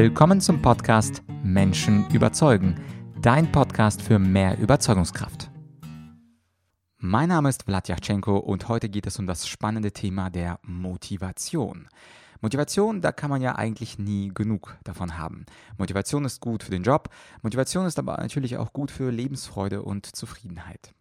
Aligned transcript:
Willkommen 0.00 0.40
zum 0.40 0.62
Podcast 0.62 1.24
Menschen 1.42 2.08
überzeugen, 2.10 2.76
dein 3.20 3.50
Podcast 3.50 4.00
für 4.00 4.20
mehr 4.20 4.56
Überzeugungskraft. 4.56 5.50
Mein 6.98 7.30
Name 7.30 7.48
ist 7.48 7.64
Vlad 7.64 7.88
Yachchenko 7.88 8.36
und 8.36 8.68
heute 8.68 8.88
geht 8.88 9.08
es 9.08 9.18
um 9.18 9.26
das 9.26 9.48
spannende 9.48 9.90
Thema 9.90 10.30
der 10.30 10.60
Motivation. 10.62 11.88
Motivation, 12.40 13.00
da 13.00 13.10
kann 13.10 13.28
man 13.28 13.42
ja 13.42 13.56
eigentlich 13.56 13.98
nie 13.98 14.30
genug 14.32 14.76
davon 14.84 15.18
haben. 15.18 15.46
Motivation 15.78 16.24
ist 16.24 16.40
gut 16.40 16.62
für 16.62 16.70
den 16.70 16.84
Job, 16.84 17.08
Motivation 17.42 17.84
ist 17.84 17.98
aber 17.98 18.18
natürlich 18.18 18.56
auch 18.56 18.72
gut 18.72 18.92
für 18.92 19.10
Lebensfreude 19.10 19.82
und 19.82 20.06
Zufriedenheit. 20.06 20.94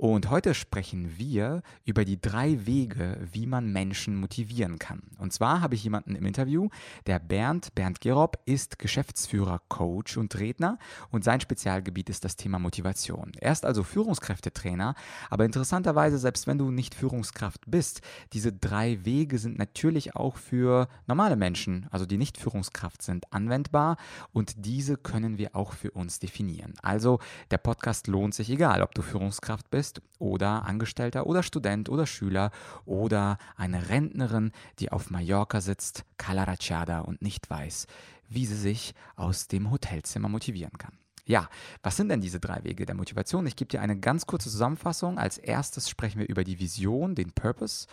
Und 0.00 0.30
heute 0.30 0.54
sprechen 0.54 1.18
wir 1.18 1.62
über 1.84 2.06
die 2.06 2.18
drei 2.18 2.64
Wege, 2.64 3.18
wie 3.32 3.46
man 3.46 3.70
Menschen 3.70 4.16
motivieren 4.16 4.78
kann. 4.78 5.02
Und 5.18 5.34
zwar 5.34 5.60
habe 5.60 5.74
ich 5.74 5.84
jemanden 5.84 6.14
im 6.14 6.24
Interview, 6.24 6.70
der 7.04 7.18
Bernd, 7.18 7.74
Bernd 7.74 8.00
Gerob, 8.00 8.38
ist 8.46 8.78
Geschäftsführer, 8.78 9.60
Coach 9.68 10.16
und 10.16 10.38
Redner 10.38 10.78
und 11.10 11.22
sein 11.22 11.42
Spezialgebiet 11.42 12.08
ist 12.08 12.24
das 12.24 12.36
Thema 12.36 12.58
Motivation. 12.58 13.32
Er 13.40 13.52
ist 13.52 13.66
also 13.66 13.82
Führungskräftetrainer, 13.82 14.94
aber 15.28 15.44
interessanterweise, 15.44 16.16
selbst 16.16 16.46
wenn 16.46 16.56
du 16.56 16.70
nicht 16.70 16.94
Führungskraft 16.94 17.70
bist, 17.70 18.00
diese 18.32 18.54
drei 18.54 19.04
Wege 19.04 19.38
sind 19.38 19.58
natürlich 19.58 20.16
auch 20.16 20.38
für 20.38 20.88
normale 21.08 21.36
Menschen, 21.36 21.86
also 21.90 22.06
die 22.06 22.16
nicht 22.16 22.38
Führungskraft 22.38 23.02
sind, 23.02 23.30
anwendbar 23.34 23.98
und 24.32 24.64
diese 24.64 24.96
können 24.96 25.36
wir 25.36 25.54
auch 25.54 25.74
für 25.74 25.90
uns 25.90 26.20
definieren. 26.20 26.72
Also 26.80 27.18
der 27.50 27.58
Podcast 27.58 28.06
lohnt 28.06 28.32
sich, 28.32 28.48
egal 28.48 28.80
ob 28.80 28.94
du 28.94 29.02
Führungskraft 29.02 29.68
bist, 29.68 29.89
bist 29.90 30.02
oder 30.18 30.64
Angestellter 30.66 31.26
oder 31.26 31.42
Student 31.42 31.88
oder 31.88 32.06
Schüler 32.06 32.50
oder 32.84 33.38
eine 33.56 33.88
Rentnerin, 33.88 34.52
die 34.78 34.92
auf 34.92 35.10
Mallorca 35.10 35.60
sitzt, 35.60 36.04
Calarachada 36.16 37.00
und 37.00 37.22
nicht 37.22 37.48
weiß, 37.50 37.86
wie 38.28 38.46
sie 38.46 38.56
sich 38.56 38.94
aus 39.16 39.48
dem 39.48 39.70
Hotelzimmer 39.70 40.28
motivieren 40.28 40.78
kann. 40.78 40.98
Ja, 41.26 41.48
was 41.82 41.96
sind 41.96 42.08
denn 42.08 42.20
diese 42.20 42.40
drei 42.40 42.64
Wege 42.64 42.86
der 42.86 42.96
Motivation? 42.96 43.46
Ich 43.46 43.54
gebe 43.54 43.68
dir 43.68 43.80
eine 43.80 43.98
ganz 43.98 44.26
kurze 44.26 44.50
Zusammenfassung. 44.50 45.18
Als 45.18 45.38
erstes 45.38 45.88
sprechen 45.88 46.18
wir 46.18 46.28
über 46.28 46.42
die 46.44 46.58
Vision, 46.58 47.14
den 47.14 47.32
Purpose, 47.32 47.86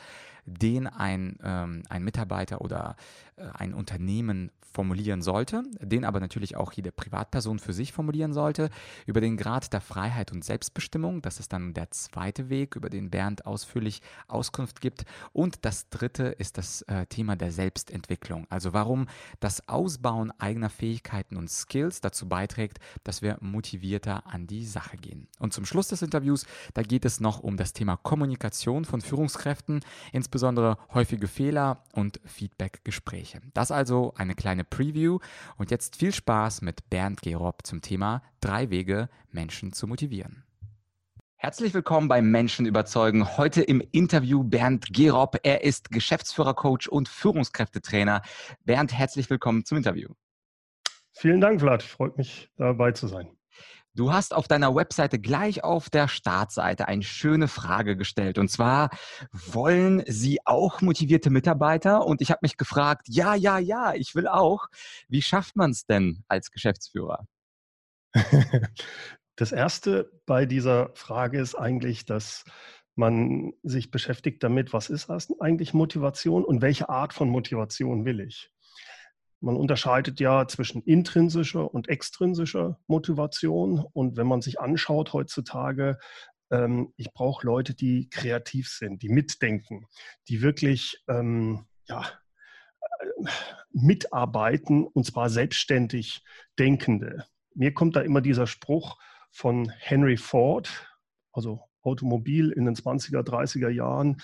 den 0.48 0.88
ein, 0.88 1.38
ähm, 1.44 1.84
ein 1.90 2.04
Mitarbeiter 2.04 2.62
oder 2.62 2.96
äh, 3.36 3.44
ein 3.54 3.74
Unternehmen 3.74 4.52
formulieren 4.62 5.22
sollte, 5.22 5.64
den 5.80 6.06
aber 6.06 6.20
natürlich 6.20 6.56
auch 6.56 6.72
jede 6.72 6.92
Privatperson 6.92 7.58
für 7.58 7.74
sich 7.74 7.94
formulieren 7.94 8.32
sollte, 8.32 8.70
über 9.06 9.22
den 9.22 9.36
Grad 9.36 9.74
der 9.74 9.82
Freiheit 9.82 10.32
und 10.32 10.44
Selbstbestimmung, 10.44 11.22
das 11.22 11.40
ist 11.40 11.52
dann 11.52 11.74
der 11.74 11.90
zweite 11.92 12.50
Weg, 12.50 12.76
über 12.76 12.90
den 12.90 13.10
Bernd 13.10 13.46
ausführlich 13.46 14.02
Auskunft 14.28 14.80
gibt. 14.82 15.06
Und 15.34 15.66
das 15.66 15.90
dritte 15.90 16.26
ist 16.26 16.60
das 16.60 16.84
äh, 16.84 17.08
Thema 17.08 17.36
der 17.36 17.52
Selbstentwicklung, 17.52 18.46
also 18.50 18.72
warum 18.74 19.08
das 19.40 19.68
Ausbauen 19.68 20.32
eigener 20.40 20.70
Fähigkeiten 20.70 21.38
und 21.38 21.50
Skills 21.50 22.02
dazu 22.02 22.30
beiträgt, 22.30 22.78
dass 23.04 23.24
wir 23.24 23.38
motivierter 23.42 24.28
an 24.28 24.46
die 24.46 24.66
Sache 24.66 24.98
gehen. 24.98 25.28
Und 25.40 25.54
zum 25.54 25.66
Schluss 25.66 25.88
des 25.88 26.04
Interviews, 26.04 26.46
da 26.76 26.84
geht 26.84 27.06
es 27.06 27.20
noch 27.20 27.40
um 27.40 27.58
das 27.58 27.74
Thema 27.74 27.98
Kommunikation 27.98 28.86
von 28.86 29.02
Führungskräften, 29.02 29.80
insbesondere 30.12 30.37
häufige 30.94 31.28
Fehler 31.28 31.84
und 31.94 32.20
Feedback-Gespräche. 32.26 33.42
Das 33.54 33.72
also 33.72 34.14
eine 34.16 34.36
kleine 34.36 34.64
Preview 34.64 35.20
und 35.58 35.72
jetzt 35.72 35.96
viel 35.96 36.14
Spaß 36.14 36.62
mit 36.62 36.90
Bernd 36.90 37.22
Gerob 37.22 37.66
zum 37.66 37.82
Thema 37.82 38.22
drei 38.42 38.70
Wege, 38.70 39.10
Menschen 39.32 39.74
zu 39.74 39.88
motivieren. 39.88 40.44
Herzlich 41.36 41.74
willkommen 41.74 42.08
beim 42.08 42.32
Menschen 42.32 42.66
überzeugen. 42.66 43.38
Heute 43.38 43.62
im 43.62 43.82
Interview 43.92 44.44
Bernd 44.44 44.92
Gerob. 44.92 45.38
Er 45.44 45.64
ist 45.64 45.92
Geschäftsführer-Coach 45.92 46.88
und 46.88 47.08
Führungskräftetrainer. 47.08 48.24
Bernd, 48.66 48.92
herzlich 48.92 49.30
willkommen 49.30 49.64
zum 49.64 49.78
Interview. 49.78 50.10
Vielen 51.14 51.40
Dank, 51.40 51.62
Vlad. 51.62 51.84
Freut 51.84 52.18
mich, 52.18 52.50
dabei 52.58 52.92
zu 52.92 53.08
sein. 53.08 53.37
Du 53.98 54.14
hast 54.14 54.36
auf 54.36 54.48
deiner 54.48 54.76
Webseite 54.76 55.18
gleich 55.18 55.64
auf 55.64 55.90
der 55.90 56.08
Startseite 56.08 56.88
eine 56.88 57.02
schöne 57.02 57.48
Frage 57.48 57.98
gestellt. 57.98 58.38
Und 58.38 58.48
zwar, 58.50 58.92
wollen 59.32 60.04
Sie 60.06 60.38
auch 60.46 60.82
motivierte 60.82 61.32
Mitarbeiter? 61.32 62.06
Und 62.06 62.22
ich 62.22 62.30
habe 62.30 62.40
mich 62.44 62.58
gefragt, 62.58 63.08
ja, 63.10 63.34
ja, 63.34 63.58
ja, 63.58 63.96
ich 63.96 64.14
will 64.14 64.28
auch. 64.28 64.68
Wie 65.08 65.24
schafft 65.24 65.56
man 65.56 65.72
es 65.72 65.88
denn 65.88 66.24
als 66.28 66.52
Geschäftsführer? 66.52 67.28
Das 69.40 69.52
Erste 69.52 70.10
bei 70.26 70.48
dieser 70.48 70.90
Frage 70.96 71.40
ist 71.40 71.54
eigentlich, 71.54 72.06
dass 72.06 72.44
man 72.96 73.54
sich 73.62 73.92
beschäftigt 73.92 74.42
damit, 74.42 74.74
was 74.74 74.90
ist 74.90 75.12
eigentlich 75.40 75.76
Motivation 75.76 76.44
und 76.44 76.64
welche 76.64 76.90
Art 76.90 77.14
von 77.14 77.30
Motivation 77.30 78.04
will 78.04 78.20
ich? 78.20 78.52
Man 79.40 79.56
unterscheidet 79.56 80.20
ja 80.20 80.48
zwischen 80.48 80.82
intrinsischer 80.82 81.74
und 81.74 81.90
extrinsischer 81.90 82.80
Motivation. 82.88 83.86
Und 83.94 84.18
wenn 84.18 84.28
man 84.28 84.42
sich 84.42 84.60
anschaut 84.60 85.14
heutzutage, 85.14 86.00
ähm, 86.52 86.94
ich 86.98 87.14
brauche 87.14 87.46
Leute, 87.46 87.76
die 87.76 88.10
kreativ 88.10 88.70
sind, 88.70 89.02
die 89.02 89.10
mitdenken, 89.10 89.86
die 90.28 90.42
wirklich 90.42 91.04
ähm, 91.08 91.66
ja, 91.88 92.02
äh, 92.02 93.30
mitarbeiten 93.72 94.88
und 94.88 95.06
zwar 95.06 95.30
selbstständig 95.30 96.24
Denkende. 96.58 97.26
Mir 97.54 97.74
kommt 97.74 97.96
da 97.96 98.02
immer 98.02 98.22
dieser 98.22 98.48
Spruch 98.48 98.98
von 99.32 99.70
Henry 99.80 100.18
Ford, 100.18 100.70
also 101.32 101.62
Automobil 101.82 102.52
in 102.52 102.66
den 102.66 102.76
20er, 102.76 103.22
30er 103.22 103.70
Jahren, 103.70 104.22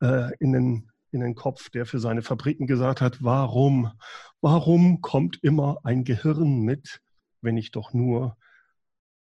äh, 0.00 0.30
in 0.38 0.52
den 0.52 0.91
in 1.12 1.20
den 1.20 1.34
Kopf, 1.34 1.70
der 1.70 1.86
für 1.86 1.98
seine 1.98 2.22
Fabriken 2.22 2.66
gesagt 2.66 3.00
hat, 3.00 3.22
warum, 3.22 3.92
warum 4.40 5.00
kommt 5.00 5.42
immer 5.42 5.78
ein 5.84 6.04
Gehirn 6.04 6.60
mit, 6.60 7.00
wenn 7.40 7.56
ich 7.56 7.70
doch 7.70 7.92
nur 7.92 8.36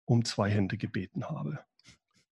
um 0.04 0.24
zwei 0.24 0.50
Hände 0.50 0.76
gebeten 0.76 1.28
habe? 1.28 1.58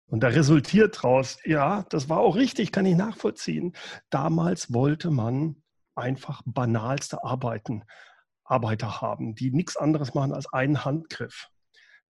Und 0.06 0.20
da 0.24 0.28
resultiert 0.28 0.96
daraus, 0.96 1.38
ja, 1.44 1.84
das 1.88 2.08
war 2.08 2.18
auch 2.18 2.34
richtig, 2.36 2.72
kann 2.72 2.84
ich 2.84 2.96
nachvollziehen. 2.96 3.74
Damals 4.10 4.72
wollte 4.72 5.10
man 5.10 5.62
einfach 5.94 6.42
banalste 6.44 7.22
Arbeiten, 7.22 7.84
Arbeiter 8.44 9.00
haben, 9.00 9.36
die 9.36 9.52
nichts 9.52 9.76
anderes 9.76 10.14
machen 10.14 10.32
als 10.32 10.52
einen 10.52 10.84
Handgriff. 10.84 11.48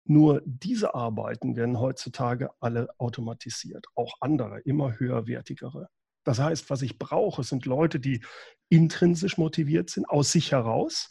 Nur 0.04 0.42
diese 0.44 0.94
Arbeiten 0.94 1.56
werden 1.56 1.78
heutzutage 1.78 2.50
alle 2.60 2.88
automatisiert, 2.98 3.86
auch 3.94 4.14
andere, 4.20 4.60
immer 4.60 4.98
höherwertigere. 4.98 5.88
Das 6.24 6.38
heißt, 6.38 6.70
was 6.70 6.82
ich 6.82 6.98
brauche, 6.98 7.44
sind 7.44 7.66
Leute, 7.66 8.00
die 8.00 8.24
intrinsisch 8.68 9.36
motiviert 9.38 9.90
sind, 9.90 10.08
aus 10.08 10.32
sich 10.32 10.52
heraus. 10.52 11.10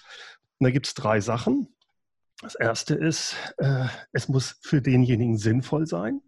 Und 0.58 0.66
da 0.66 0.72
gibt 0.72 0.88
es 0.88 0.94
drei 0.94 1.22
Sachen. 1.22 1.68
Das 2.42 2.56
erste 2.56 2.96
ist, 2.96 3.36
äh, 3.58 3.86
es 4.12 4.28
muss 4.28 4.60
für 4.62 4.82
denjenigen 4.82 5.38
sinnvoll 5.38 5.86
sein. 5.86 6.22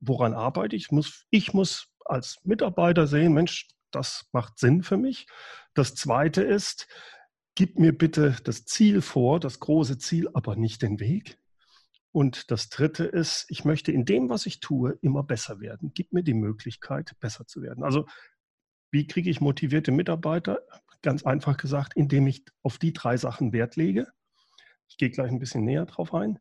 Woran 0.00 0.32
arbeite 0.34 0.76
ich? 0.76 0.90
Muss, 0.92 1.26
ich 1.30 1.52
muss 1.52 1.88
als 2.04 2.38
Mitarbeiter 2.44 3.06
sehen, 3.06 3.34
Mensch, 3.34 3.68
das 3.90 4.26
macht 4.32 4.58
Sinn 4.58 4.82
für 4.82 4.96
mich. 4.96 5.26
Das 5.74 5.94
zweite 5.94 6.42
ist, 6.42 6.88
gib 7.54 7.78
mir 7.78 7.96
bitte 7.96 8.36
das 8.44 8.64
Ziel 8.64 9.02
vor, 9.02 9.40
das 9.40 9.60
große 9.60 9.98
Ziel, 9.98 10.28
aber 10.32 10.56
nicht 10.56 10.82
den 10.82 11.00
Weg. 11.00 11.38
Und 12.12 12.50
das 12.50 12.68
Dritte 12.68 13.04
ist, 13.04 13.46
ich 13.48 13.64
möchte 13.64 13.92
in 13.92 14.04
dem, 14.04 14.28
was 14.28 14.46
ich 14.46 14.60
tue, 14.60 14.98
immer 15.02 15.22
besser 15.22 15.60
werden. 15.60 15.92
Gib 15.94 16.12
mir 16.12 16.22
die 16.22 16.34
Möglichkeit, 16.34 17.12
besser 17.20 17.46
zu 17.46 17.62
werden. 17.62 17.84
Also 17.84 18.06
wie 18.90 19.06
kriege 19.06 19.30
ich 19.30 19.40
motivierte 19.40 19.92
Mitarbeiter? 19.92 20.60
Ganz 21.02 21.24
einfach 21.24 21.56
gesagt, 21.56 21.94
indem 21.96 22.26
ich 22.26 22.44
auf 22.62 22.78
die 22.78 22.92
drei 22.92 23.16
Sachen 23.16 23.52
Wert 23.52 23.76
lege. 23.76 24.08
Ich 24.88 24.96
gehe 24.96 25.10
gleich 25.10 25.30
ein 25.30 25.38
bisschen 25.38 25.64
näher 25.64 25.86
drauf 25.86 26.14
ein. 26.14 26.38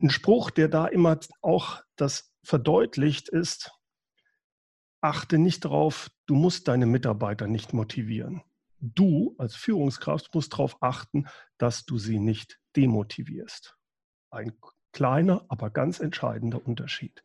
Ein 0.00 0.10
Spruch, 0.10 0.50
der 0.50 0.68
da 0.68 0.86
immer 0.86 1.18
auch 1.40 1.80
das 1.94 2.32
verdeutlicht, 2.42 3.28
ist, 3.28 3.72
achte 5.00 5.38
nicht 5.38 5.64
darauf, 5.64 6.10
du 6.26 6.34
musst 6.34 6.68
deine 6.68 6.86
Mitarbeiter 6.86 7.46
nicht 7.46 7.72
motivieren. 7.72 8.42
Du 8.80 9.34
als 9.38 9.54
Führungskraft 9.54 10.34
musst 10.34 10.52
darauf 10.52 10.82
achten, 10.82 11.26
dass 11.58 11.86
du 11.86 11.98
sie 11.98 12.18
nicht 12.18 12.60
demotivierst. 12.76 13.76
Ein 14.30 14.58
kleiner, 14.96 15.44
aber 15.48 15.68
ganz 15.68 16.00
entscheidender 16.00 16.66
Unterschied. 16.66 17.22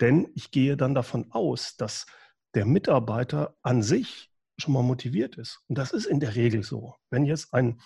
Denn 0.00 0.26
ich 0.34 0.50
gehe 0.50 0.74
dann 0.78 0.94
davon 0.94 1.30
aus, 1.32 1.76
dass 1.76 2.06
der 2.54 2.64
Mitarbeiter 2.64 3.54
an 3.60 3.82
sich 3.82 4.30
schon 4.56 4.72
mal 4.72 4.82
motiviert 4.82 5.36
ist. 5.36 5.60
Und 5.68 5.76
das 5.76 5.92
ist 5.92 6.06
in 6.06 6.18
der 6.18 6.34
Regel 6.34 6.62
so. 6.62 6.94
Wenn 7.10 7.26
jetzt 7.26 7.52
ein 7.52 7.78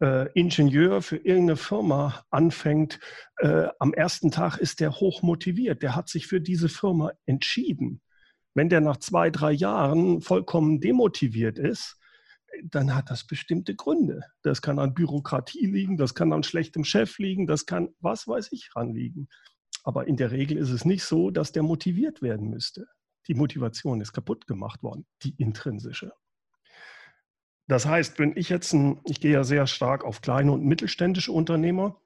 äh, 0.00 0.32
Ingenieur 0.32 1.02
für 1.02 1.18
irgendeine 1.18 1.56
Firma 1.56 2.24
anfängt, 2.30 2.98
äh, 3.40 3.68
am 3.78 3.92
ersten 3.92 4.30
Tag 4.30 4.56
ist 4.56 4.80
der 4.80 4.92
hoch 4.92 5.20
motiviert. 5.20 5.82
Der 5.82 5.94
hat 5.94 6.08
sich 6.08 6.26
für 6.26 6.40
diese 6.40 6.70
Firma 6.70 7.12
entschieden. 7.26 8.00
Wenn 8.54 8.70
der 8.70 8.80
nach 8.80 8.96
zwei, 8.96 9.28
drei 9.28 9.52
Jahren 9.52 10.22
vollkommen 10.22 10.80
demotiviert 10.80 11.58
ist, 11.58 11.98
dann 12.64 12.94
hat 12.94 13.10
das 13.10 13.26
bestimmte 13.26 13.74
Gründe. 13.74 14.22
Das 14.42 14.62
kann 14.62 14.78
an 14.78 14.94
Bürokratie 14.94 15.66
liegen, 15.66 15.96
das 15.96 16.14
kann 16.14 16.32
an 16.32 16.42
schlechtem 16.42 16.84
Chef 16.84 17.18
liegen, 17.18 17.46
das 17.46 17.66
kann 17.66 17.94
was 18.00 18.26
weiß 18.26 18.48
ich 18.52 18.74
ranliegen. 18.74 19.28
Aber 19.84 20.06
in 20.06 20.16
der 20.16 20.30
Regel 20.30 20.56
ist 20.56 20.70
es 20.70 20.84
nicht 20.84 21.04
so, 21.04 21.30
dass 21.30 21.52
der 21.52 21.62
motiviert 21.62 22.22
werden 22.22 22.50
müsste. 22.50 22.86
Die 23.28 23.34
Motivation 23.34 24.00
ist 24.00 24.12
kaputt 24.12 24.46
gemacht 24.46 24.82
worden, 24.82 25.06
die 25.22 25.34
intrinsische. 25.36 26.12
Das 27.68 27.86
heißt, 27.86 28.18
wenn 28.18 28.36
ich 28.36 28.48
jetzt, 28.48 28.72
ein, 28.72 29.00
ich 29.04 29.20
gehe 29.20 29.32
ja 29.32 29.44
sehr 29.44 29.66
stark 29.66 30.04
auf 30.04 30.20
kleine 30.20 30.52
und 30.52 30.64
mittelständische 30.64 31.32
Unternehmer 31.32 32.00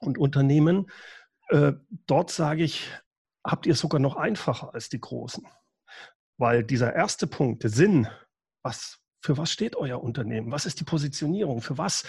und 0.00 0.18
Unternehmen, 0.18 0.90
äh, 1.48 1.72
dort 2.06 2.30
sage 2.30 2.62
ich, 2.62 2.90
habt 3.44 3.66
ihr 3.66 3.72
es 3.72 3.80
sogar 3.80 4.00
noch 4.00 4.16
einfacher 4.16 4.74
als 4.74 4.90
die 4.90 5.00
Großen. 5.00 5.46
Weil 6.36 6.62
dieser 6.62 6.94
erste 6.94 7.26
Punkt, 7.26 7.62
der 7.62 7.70
Sinn, 7.70 8.06
was, 8.62 9.00
für 9.28 9.36
was 9.36 9.52
steht 9.52 9.76
euer 9.76 10.02
Unternehmen? 10.02 10.50
Was 10.50 10.64
ist 10.64 10.80
die 10.80 10.84
Positionierung? 10.84 11.60
Für 11.60 11.76
was 11.76 12.04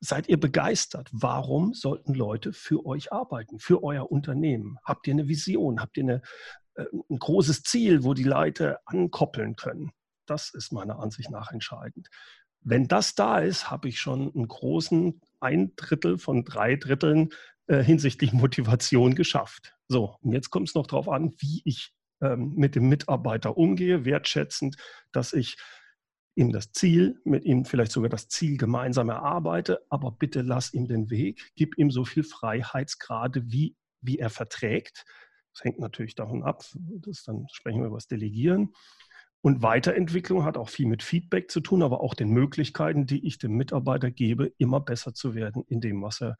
seid 0.00 0.28
ihr 0.28 0.38
begeistert? 0.38 1.08
Warum 1.10 1.72
sollten 1.72 2.12
Leute 2.12 2.52
für 2.52 2.84
euch 2.84 3.10
arbeiten, 3.10 3.58
für 3.58 3.82
euer 3.82 4.12
Unternehmen? 4.12 4.76
Habt 4.84 5.06
ihr 5.06 5.14
eine 5.14 5.28
Vision? 5.28 5.80
Habt 5.80 5.96
ihr 5.96 6.02
eine, 6.02 6.22
äh, 6.74 6.84
ein 7.08 7.18
großes 7.18 7.62
Ziel, 7.62 8.04
wo 8.04 8.12
die 8.12 8.24
Leute 8.24 8.80
ankoppeln 8.84 9.56
können? 9.56 9.92
Das 10.26 10.52
ist 10.52 10.72
meiner 10.72 10.98
Ansicht 10.98 11.30
nach 11.30 11.52
entscheidend. 11.52 12.08
Wenn 12.60 12.86
das 12.86 13.14
da 13.14 13.38
ist, 13.38 13.70
habe 13.70 13.88
ich 13.88 13.98
schon 13.98 14.30
einen 14.34 14.46
großen 14.46 15.22
ein 15.40 15.74
Drittel 15.76 16.18
von 16.18 16.44
drei 16.44 16.76
Dritteln 16.76 17.30
äh, 17.66 17.82
hinsichtlich 17.82 18.32
Motivation 18.34 19.14
geschafft. 19.14 19.74
So, 19.88 20.18
und 20.20 20.34
jetzt 20.34 20.50
kommt 20.50 20.68
es 20.68 20.74
noch 20.74 20.86
darauf 20.86 21.08
an, 21.08 21.32
wie 21.38 21.62
ich 21.64 21.94
ähm, 22.20 22.52
mit 22.56 22.74
dem 22.74 22.90
Mitarbeiter 22.90 23.56
umgehe, 23.56 24.04
wertschätzend, 24.04 24.76
dass 25.12 25.32
ich 25.32 25.56
ihm 26.34 26.52
das 26.52 26.72
Ziel, 26.72 27.20
mit 27.24 27.44
ihm 27.44 27.64
vielleicht 27.64 27.92
sogar 27.92 28.08
das 28.08 28.28
Ziel 28.28 28.56
gemeinsam 28.56 29.08
erarbeite, 29.08 29.84
aber 29.90 30.12
bitte 30.12 30.42
lass 30.42 30.72
ihm 30.72 30.86
den 30.86 31.10
Weg, 31.10 31.52
gib 31.56 31.76
ihm 31.78 31.90
so 31.90 32.04
viel 32.04 32.24
Freiheitsgrade, 32.24 33.50
wie, 33.50 33.76
wie 34.00 34.18
er 34.18 34.30
verträgt. 34.30 35.04
Das 35.52 35.64
hängt 35.64 35.78
natürlich 35.78 36.14
davon 36.14 36.42
ab, 36.42 36.64
das 36.74 37.24
dann 37.24 37.46
sprechen 37.52 37.80
wir 37.80 37.88
über 37.88 37.98
das 37.98 38.06
Delegieren. 38.06 38.72
Und 39.42 39.62
Weiterentwicklung 39.62 40.44
hat 40.44 40.56
auch 40.56 40.68
viel 40.68 40.86
mit 40.86 41.02
Feedback 41.02 41.50
zu 41.50 41.60
tun, 41.60 41.82
aber 41.82 42.00
auch 42.00 42.14
den 42.14 42.30
Möglichkeiten, 42.30 43.06
die 43.06 43.26
ich 43.26 43.38
dem 43.38 43.52
Mitarbeiter 43.52 44.10
gebe, 44.10 44.52
immer 44.56 44.80
besser 44.80 45.14
zu 45.14 45.34
werden 45.34 45.64
in 45.66 45.80
dem, 45.80 46.00
was 46.00 46.22
er, 46.22 46.36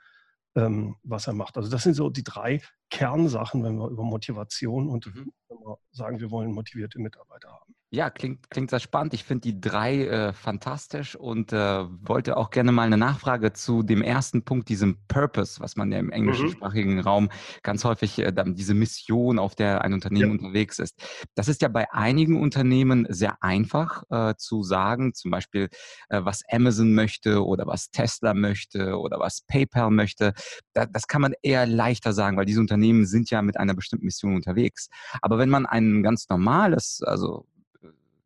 ähm, 0.54 0.96
was 1.02 1.26
er 1.26 1.34
macht. 1.34 1.56
Also 1.56 1.68
das 1.68 1.82
sind 1.82 1.94
so 1.94 2.10
die 2.10 2.22
drei 2.22 2.62
Kernsachen, 2.92 3.64
wenn 3.64 3.76
wir 3.76 3.88
über 3.88 4.04
Motivation 4.04 4.90
und 4.90 5.06
mhm. 5.06 5.32
wenn 5.48 5.58
wir 5.58 5.78
sagen, 5.92 6.20
wir 6.20 6.30
wollen 6.30 6.52
motivierte 6.52 7.00
Mitarbeiter 7.00 7.48
haben. 7.48 7.74
Ja, 7.94 8.08
klingt, 8.08 8.48
klingt 8.48 8.70
sehr 8.70 8.80
spannend. 8.80 9.12
Ich 9.12 9.22
finde 9.22 9.42
die 9.42 9.60
drei 9.60 10.06
äh, 10.06 10.32
fantastisch 10.32 11.14
und 11.14 11.52
äh, 11.52 11.84
wollte 12.00 12.38
auch 12.38 12.48
gerne 12.48 12.72
mal 12.72 12.86
eine 12.86 12.96
Nachfrage 12.96 13.52
zu 13.52 13.82
dem 13.82 14.00
ersten 14.00 14.46
Punkt, 14.46 14.70
diesem 14.70 14.96
Purpose, 15.08 15.60
was 15.60 15.76
man 15.76 15.92
ja 15.92 15.98
im 15.98 16.10
englischsprachigen 16.10 16.94
mhm. 16.94 17.00
Raum 17.00 17.28
ganz 17.62 17.84
häufig, 17.84 18.18
äh, 18.18 18.32
diese 18.54 18.72
Mission, 18.72 19.38
auf 19.38 19.54
der 19.54 19.82
ein 19.82 19.92
Unternehmen 19.92 20.38
ja. 20.38 20.38
unterwegs 20.38 20.78
ist. 20.78 20.98
Das 21.34 21.48
ist 21.48 21.60
ja 21.60 21.68
bei 21.68 21.92
einigen 21.92 22.40
Unternehmen 22.40 23.06
sehr 23.10 23.36
einfach 23.42 24.04
äh, 24.08 24.36
zu 24.38 24.62
sagen, 24.62 25.12
zum 25.12 25.30
Beispiel, 25.30 25.68
äh, 26.08 26.24
was 26.24 26.40
Amazon 26.50 26.94
möchte 26.94 27.44
oder 27.44 27.66
was 27.66 27.90
Tesla 27.90 28.32
möchte 28.32 28.98
oder 28.98 29.18
was 29.18 29.42
PayPal 29.42 29.90
möchte. 29.90 30.32
Da, 30.72 30.86
das 30.86 31.08
kann 31.08 31.20
man 31.20 31.34
eher 31.42 31.66
leichter 31.66 32.14
sagen, 32.14 32.38
weil 32.38 32.46
diese 32.46 32.60
Unternehmen 32.60 32.81
sind 33.06 33.30
ja 33.30 33.42
mit 33.42 33.56
einer 33.56 33.74
bestimmten 33.74 34.06
Mission 34.06 34.34
unterwegs. 34.34 34.88
Aber 35.20 35.38
wenn 35.38 35.48
man 35.48 35.66
ein 35.66 36.02
ganz 36.02 36.28
normales, 36.28 37.02
also 37.02 37.46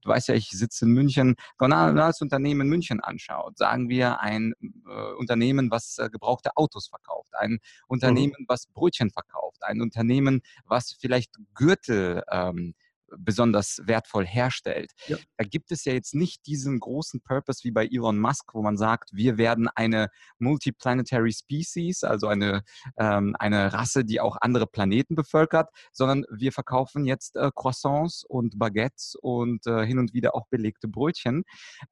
du 0.06 0.12
weißt 0.12 0.28
ja, 0.28 0.34
ich 0.34 0.48
sitze 0.50 0.84
in 0.84 0.92
München, 0.92 1.36
normales 1.58 2.20
Unternehmen 2.20 2.62
in 2.62 2.68
München 2.68 3.00
anschaut, 3.00 3.58
sagen 3.58 3.88
wir 3.88 4.20
ein 4.20 4.54
äh, 4.62 5.12
Unternehmen, 5.18 5.70
was 5.70 5.98
äh, 5.98 6.08
gebrauchte 6.08 6.56
Autos 6.56 6.88
verkauft, 6.88 7.34
ein 7.34 7.52
mhm. 7.52 7.58
Unternehmen, 7.88 8.34
mhm. 8.38 8.44
was 8.48 8.66
Brötchen 8.66 9.10
verkauft, 9.10 9.62
ein 9.62 9.80
Unternehmen, 9.80 10.42
was 10.66 10.96
vielleicht 10.98 11.34
Gürtel 11.54 12.22
ähm, 12.30 12.74
besonders 13.18 13.80
wertvoll 13.84 14.26
herstellt. 14.26 14.92
Ja. 15.06 15.16
Da 15.36 15.44
gibt 15.44 15.72
es 15.72 15.84
ja 15.84 15.92
jetzt 15.92 16.14
nicht 16.14 16.46
diesen 16.46 16.80
großen 16.80 17.20
Purpose 17.20 17.64
wie 17.64 17.70
bei 17.70 17.86
Elon 17.86 18.18
Musk, 18.18 18.54
wo 18.54 18.62
man 18.62 18.76
sagt, 18.76 19.10
wir 19.12 19.38
werden 19.38 19.68
eine 19.74 20.08
multiplanetary 20.38 21.32
species, 21.32 22.04
also 22.04 22.28
eine, 22.28 22.62
ähm, 22.98 23.36
eine 23.38 23.72
Rasse, 23.72 24.04
die 24.04 24.20
auch 24.20 24.36
andere 24.40 24.66
Planeten 24.66 25.14
bevölkert, 25.14 25.70
sondern 25.92 26.24
wir 26.30 26.52
verkaufen 26.52 27.04
jetzt 27.04 27.36
äh, 27.36 27.50
Croissants 27.54 28.24
und 28.24 28.58
Baguettes 28.58 29.16
und 29.20 29.66
äh, 29.66 29.86
hin 29.86 29.98
und 29.98 30.12
wieder 30.12 30.34
auch 30.34 30.46
belegte 30.48 30.88
Brötchen. 30.88 31.44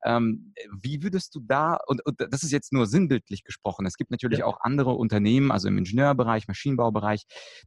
Ähm, 0.05 0.55
wie 0.81 1.03
würdest 1.03 1.35
du 1.35 1.41
da, 1.41 1.79
und, 1.87 2.05
und, 2.05 2.21
das 2.21 2.43
ist 2.43 2.53
jetzt 2.53 2.73
nur 2.73 2.87
sinnbildlich 2.87 3.45
gesprochen, 3.45 3.87
es 3.87 3.97
gibt 3.97 4.11
natürlich 4.11 4.41
ja. 4.41 4.47
auch 4.47 4.61
andere 4.61 4.93
Unternehmen, 4.93 5.51
also 5.51 5.69
im 5.69 5.79
Ingenieurbereich, 5.79 6.49
Maschinenbaubereich, 6.49 7.25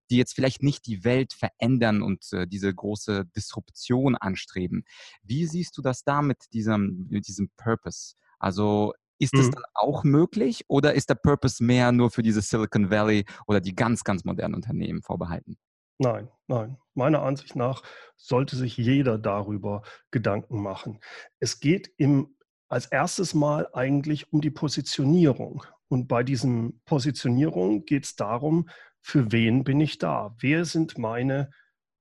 die 0.09 0.17
jetzt 0.17 0.33
vielleicht 0.33 0.63
nicht 0.63 0.85
die 0.85 1.03
Welt 1.03 1.33
verändern 1.33 2.01
und 2.01 2.31
äh, 2.33 2.47
diese 2.47 2.73
große 2.73 3.25
Disruption 3.37 4.15
anstreben. 4.15 4.83
Wie 5.23 5.45
siehst 5.45 5.77
du 5.77 5.81
das 5.81 6.03
da 6.03 6.21
mit 6.21 6.37
diesem, 6.53 7.07
mit 7.09 7.27
diesem 7.27 7.49
Purpose? 7.55 8.15
Also 8.39 8.93
ist 9.19 9.33
es 9.33 9.47
mhm. 9.47 9.51
dann 9.51 9.63
auch 9.73 10.03
möglich 10.03 10.65
oder 10.67 10.93
ist 10.93 11.09
der 11.09 11.15
Purpose 11.15 11.63
mehr 11.63 11.91
nur 11.91 12.11
für 12.11 12.21
diese 12.21 12.41
Silicon 12.41 12.89
Valley 12.89 13.25
oder 13.47 13.61
die 13.61 13.75
ganz, 13.75 14.03
ganz 14.03 14.25
modernen 14.25 14.55
Unternehmen 14.55 15.01
vorbehalten? 15.01 15.57
Nein, 15.99 16.29
nein. 16.47 16.77
Meiner 16.93 17.23
Ansicht 17.23 17.55
nach 17.55 17.81
sollte 18.15 18.55
sich 18.55 18.77
jeder 18.77 19.17
darüber 19.17 19.81
Gedanken 20.11 20.61
machen. 20.61 20.99
Es 21.39 21.59
geht 21.59 21.91
im, 21.97 22.35
als 22.67 22.85
erstes 22.85 23.33
Mal 23.33 23.67
eigentlich 23.73 24.31
um 24.31 24.41
die 24.41 24.51
Positionierung. 24.51 25.63
Und 25.89 26.07
bei 26.07 26.23
diesem 26.23 26.81
Positionierung 26.85 27.85
geht 27.85 28.05
es 28.05 28.15
darum, 28.15 28.69
für 29.01 29.31
wen 29.31 29.63
bin 29.63 29.79
ich 29.79 29.97
da? 29.97 30.35
Wer 30.39 30.65
sind 30.65 30.97
meine 30.97 31.49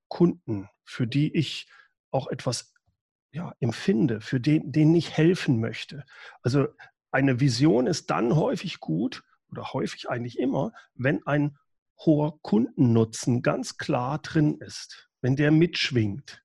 Kunden? 0.09 0.69
Für 0.87 1.05
die 1.05 1.35
ich 1.35 1.67
auch 2.11 2.27
etwas 2.27 2.73
ja, 3.31 3.53
empfinde, 3.59 4.21
für 4.21 4.39
den, 4.39 4.71
denen 4.71 4.95
ich 4.95 5.15
helfen 5.15 5.59
möchte. 5.59 6.05
Also 6.41 6.67
eine 7.11 7.39
Vision 7.39 7.85
ist 7.85 8.09
dann 8.09 8.35
häufig 8.35 8.79
gut 8.79 9.23
oder 9.49 9.73
häufig 9.73 10.09
eigentlich 10.09 10.39
immer, 10.39 10.73
wenn 10.95 11.25
ein 11.27 11.57
hoher 11.99 12.39
Kundennutzen 12.41 13.41
ganz 13.41 13.77
klar 13.77 14.19
drin 14.19 14.59
ist, 14.59 15.09
wenn 15.21 15.35
der 15.35 15.51
mitschwingt. 15.51 16.43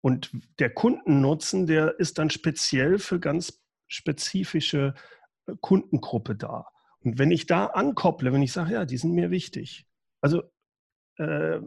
Und 0.00 0.30
der 0.58 0.70
Kundennutzen, 0.70 1.66
der 1.66 1.98
ist 1.98 2.18
dann 2.18 2.30
speziell 2.30 2.98
für 2.98 3.18
ganz 3.18 3.60
spezifische 3.88 4.94
äh, 5.46 5.54
Kundengruppe 5.60 6.36
da. 6.36 6.66
Und 7.00 7.18
wenn 7.18 7.30
ich 7.30 7.46
da 7.46 7.66
ankopple, 7.66 8.32
wenn 8.32 8.42
ich 8.42 8.52
sage, 8.52 8.74
ja, 8.74 8.84
die 8.84 8.96
sind 8.96 9.12
mir 9.12 9.30
wichtig. 9.30 9.86
Also 10.20 10.42
äh, 11.16 11.60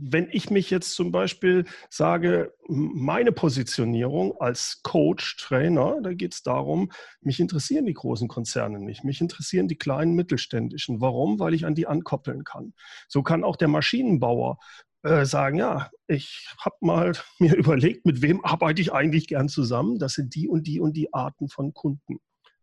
wenn 0.00 0.28
ich 0.30 0.50
mich 0.50 0.70
jetzt 0.70 0.94
zum 0.94 1.12
Beispiel 1.12 1.64
sage, 1.90 2.54
meine 2.68 3.32
Positionierung 3.32 4.40
als 4.40 4.80
Coach, 4.82 5.36
Trainer, 5.36 6.00
da 6.02 6.12
geht 6.12 6.34
es 6.34 6.42
darum, 6.42 6.90
mich 7.20 7.40
interessieren 7.40 7.86
die 7.86 7.94
großen 7.94 8.28
Konzerne 8.28 8.80
nicht, 8.80 9.04
mich 9.04 9.20
interessieren 9.20 9.68
die 9.68 9.78
kleinen 9.78 10.14
mittelständischen. 10.14 11.00
Warum? 11.00 11.38
Weil 11.38 11.54
ich 11.54 11.66
an 11.66 11.74
die 11.74 11.86
ankoppeln 11.86 12.44
kann. 12.44 12.74
So 13.08 13.22
kann 13.22 13.44
auch 13.44 13.56
der 13.56 13.68
Maschinenbauer 13.68 14.58
äh, 15.02 15.24
sagen, 15.24 15.58
ja, 15.58 15.90
ich 16.06 16.48
habe 16.58 16.76
mal 16.80 17.12
mir 17.38 17.54
überlegt, 17.54 18.06
mit 18.06 18.22
wem 18.22 18.44
arbeite 18.44 18.80
ich 18.80 18.92
eigentlich 18.92 19.26
gern 19.26 19.48
zusammen. 19.48 19.98
Das 19.98 20.14
sind 20.14 20.34
die 20.34 20.48
und 20.48 20.66
die 20.66 20.80
und 20.80 20.96
die 20.96 21.12
Arten 21.12 21.48
von 21.48 21.74
Kunden 21.74 22.18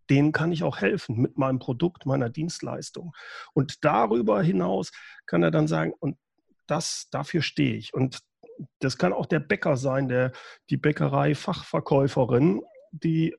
denen 0.10 0.34
kann 0.34 0.52
ich 0.52 0.64
auch 0.64 0.82
helfen 0.82 1.16
mit 1.16 1.38
meinem 1.38 1.60
Produkt, 1.60 2.06
meiner 2.06 2.30
Dienstleistung. 2.30 3.14
Und 3.54 3.86
darüber 3.86 4.44
hinaus 4.44 4.92
kann 5.26 5.42
er 5.42 5.52
dann 5.52 5.70
sagen, 5.70 5.94
und 6.00 6.18
das, 6.72 7.08
dafür 7.12 7.42
stehe 7.42 7.76
ich. 7.76 7.94
Und 7.94 8.20
das 8.80 8.98
kann 8.98 9.14
auch 9.14 9.26
der 9.26 9.40
Bäcker 9.40 9.78
sein, 9.78 10.08
der, 10.08 10.32
die 10.70 10.78
Bäckerei-Fachverkäuferin, 10.78 12.62
die, 12.92 13.36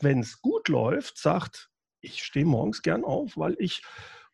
wenn 0.00 0.20
es 0.20 0.40
gut 0.40 0.68
läuft, 0.68 1.18
sagt, 1.18 1.70
ich 2.00 2.22
stehe 2.22 2.44
morgens 2.44 2.82
gern 2.82 3.04
auf, 3.04 3.36
weil 3.36 3.56
ich 3.58 3.82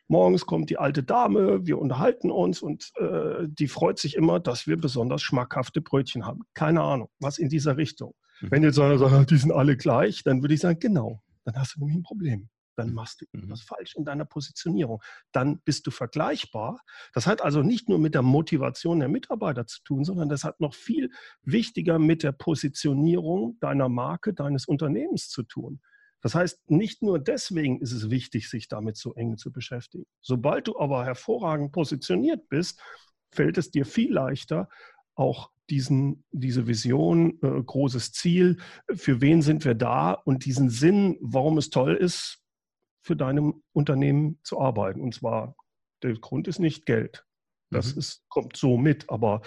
morgens 0.08 0.46
kommt 0.46 0.70
die 0.70 0.78
alte 0.78 1.02
Dame, 1.02 1.66
wir 1.66 1.78
unterhalten 1.78 2.30
uns 2.30 2.60
und 2.62 2.90
äh, 2.96 3.46
die 3.48 3.68
freut 3.68 3.98
sich 3.98 4.16
immer, 4.16 4.40
dass 4.40 4.66
wir 4.66 4.76
besonders 4.76 5.22
schmackhafte 5.22 5.80
Brötchen 5.80 6.26
haben. 6.26 6.42
Keine 6.54 6.82
Ahnung, 6.82 7.08
was 7.18 7.38
in 7.38 7.48
dieser 7.48 7.76
Richtung. 7.76 8.14
Mhm. 8.40 8.50
Wenn 8.50 8.62
jetzt 8.62 8.78
einer 8.78 8.98
sagt, 8.98 9.30
die 9.30 9.36
sind 9.36 9.52
alle 9.52 9.76
gleich, 9.76 10.22
dann 10.22 10.42
würde 10.42 10.54
ich 10.54 10.60
sagen, 10.60 10.78
genau, 10.80 11.22
dann 11.44 11.56
hast 11.56 11.76
du 11.76 11.80
nämlich 11.80 11.96
ein 11.96 12.02
Problem 12.02 12.48
dann 12.76 12.90
mhm. 12.90 12.94
machst 12.94 13.20
du 13.20 13.26
etwas 13.32 13.60
mhm. 13.60 13.66
falsch 13.66 13.94
in 13.96 14.04
deiner 14.04 14.24
Positionierung. 14.24 15.02
Dann 15.32 15.60
bist 15.60 15.86
du 15.86 15.90
vergleichbar. 15.90 16.80
Das 17.12 17.26
hat 17.26 17.42
also 17.42 17.62
nicht 17.62 17.88
nur 17.88 17.98
mit 17.98 18.14
der 18.14 18.22
Motivation 18.22 19.00
der 19.00 19.08
Mitarbeiter 19.08 19.66
zu 19.66 19.82
tun, 19.82 20.04
sondern 20.04 20.28
das 20.28 20.44
hat 20.44 20.60
noch 20.60 20.74
viel 20.74 21.10
wichtiger 21.42 21.98
mit 21.98 22.22
der 22.22 22.32
Positionierung 22.32 23.58
deiner 23.60 23.88
Marke, 23.88 24.34
deines 24.34 24.66
Unternehmens 24.66 25.28
zu 25.28 25.42
tun. 25.42 25.80
Das 26.22 26.36
heißt, 26.36 26.70
nicht 26.70 27.02
nur 27.02 27.18
deswegen 27.18 27.80
ist 27.80 27.92
es 27.92 28.08
wichtig, 28.08 28.48
sich 28.48 28.68
damit 28.68 28.96
so 28.96 29.12
eng 29.14 29.36
zu 29.36 29.50
beschäftigen. 29.50 30.06
Sobald 30.20 30.68
du 30.68 30.78
aber 30.78 31.04
hervorragend 31.04 31.72
positioniert 31.72 32.48
bist, 32.48 32.80
fällt 33.32 33.58
es 33.58 33.70
dir 33.70 33.84
viel 33.84 34.12
leichter, 34.12 34.68
auch 35.14 35.50
diesen, 35.68 36.24
diese 36.30 36.66
Vision, 36.66 37.38
äh, 37.42 37.62
großes 37.62 38.12
Ziel, 38.12 38.58
für 38.94 39.20
wen 39.20 39.42
sind 39.42 39.64
wir 39.64 39.74
da 39.74 40.12
und 40.12 40.44
diesen 40.44 40.70
Sinn, 40.70 41.18
warum 41.20 41.58
es 41.58 41.70
toll 41.70 41.94
ist, 41.94 42.41
für 43.02 43.16
deinem 43.16 43.62
Unternehmen 43.72 44.38
zu 44.42 44.60
arbeiten. 44.60 45.00
Und 45.00 45.14
zwar, 45.14 45.56
der 46.02 46.14
Grund 46.14 46.48
ist 46.48 46.58
nicht 46.58 46.86
Geld. 46.86 47.24
Das 47.70 47.94
mhm. 47.94 47.98
ist, 47.98 48.24
kommt 48.28 48.56
so 48.56 48.76
mit, 48.76 49.10
aber 49.10 49.42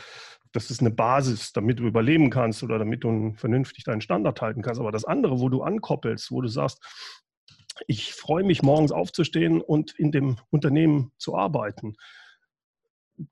das 0.52 0.72
ist 0.72 0.82
eine 0.82 0.92
Basis, 0.92 1.54
damit 1.54 1.80
du 1.80 1.84
überleben 1.84 2.30
kannst 2.30 2.64
oder 2.64 2.80
damit 2.80 3.04
du 3.04 3.34
vernünftig 3.36 3.84
deinen 3.84 4.02
Standard 4.02 4.42
halten 4.42 4.62
kannst. 4.62 4.80
Aber 4.80 4.92
das 4.92 5.06
andere, 5.06 5.40
wo 5.40 5.50
du 5.50 5.64
ankoppelst, 5.64 6.32
wo 6.32 6.42
du 6.42 6.48
sagst, 6.48 6.84
ich 7.88 8.14
freue 8.14 8.44
mich 8.44 8.64
morgens 8.64 8.92
aufzustehen 8.92 9.62
und 9.62 9.98
in 10.00 10.12
dem 10.12 10.38
Unternehmen 10.50 11.12
zu 11.18 11.36
arbeiten, 11.36 11.96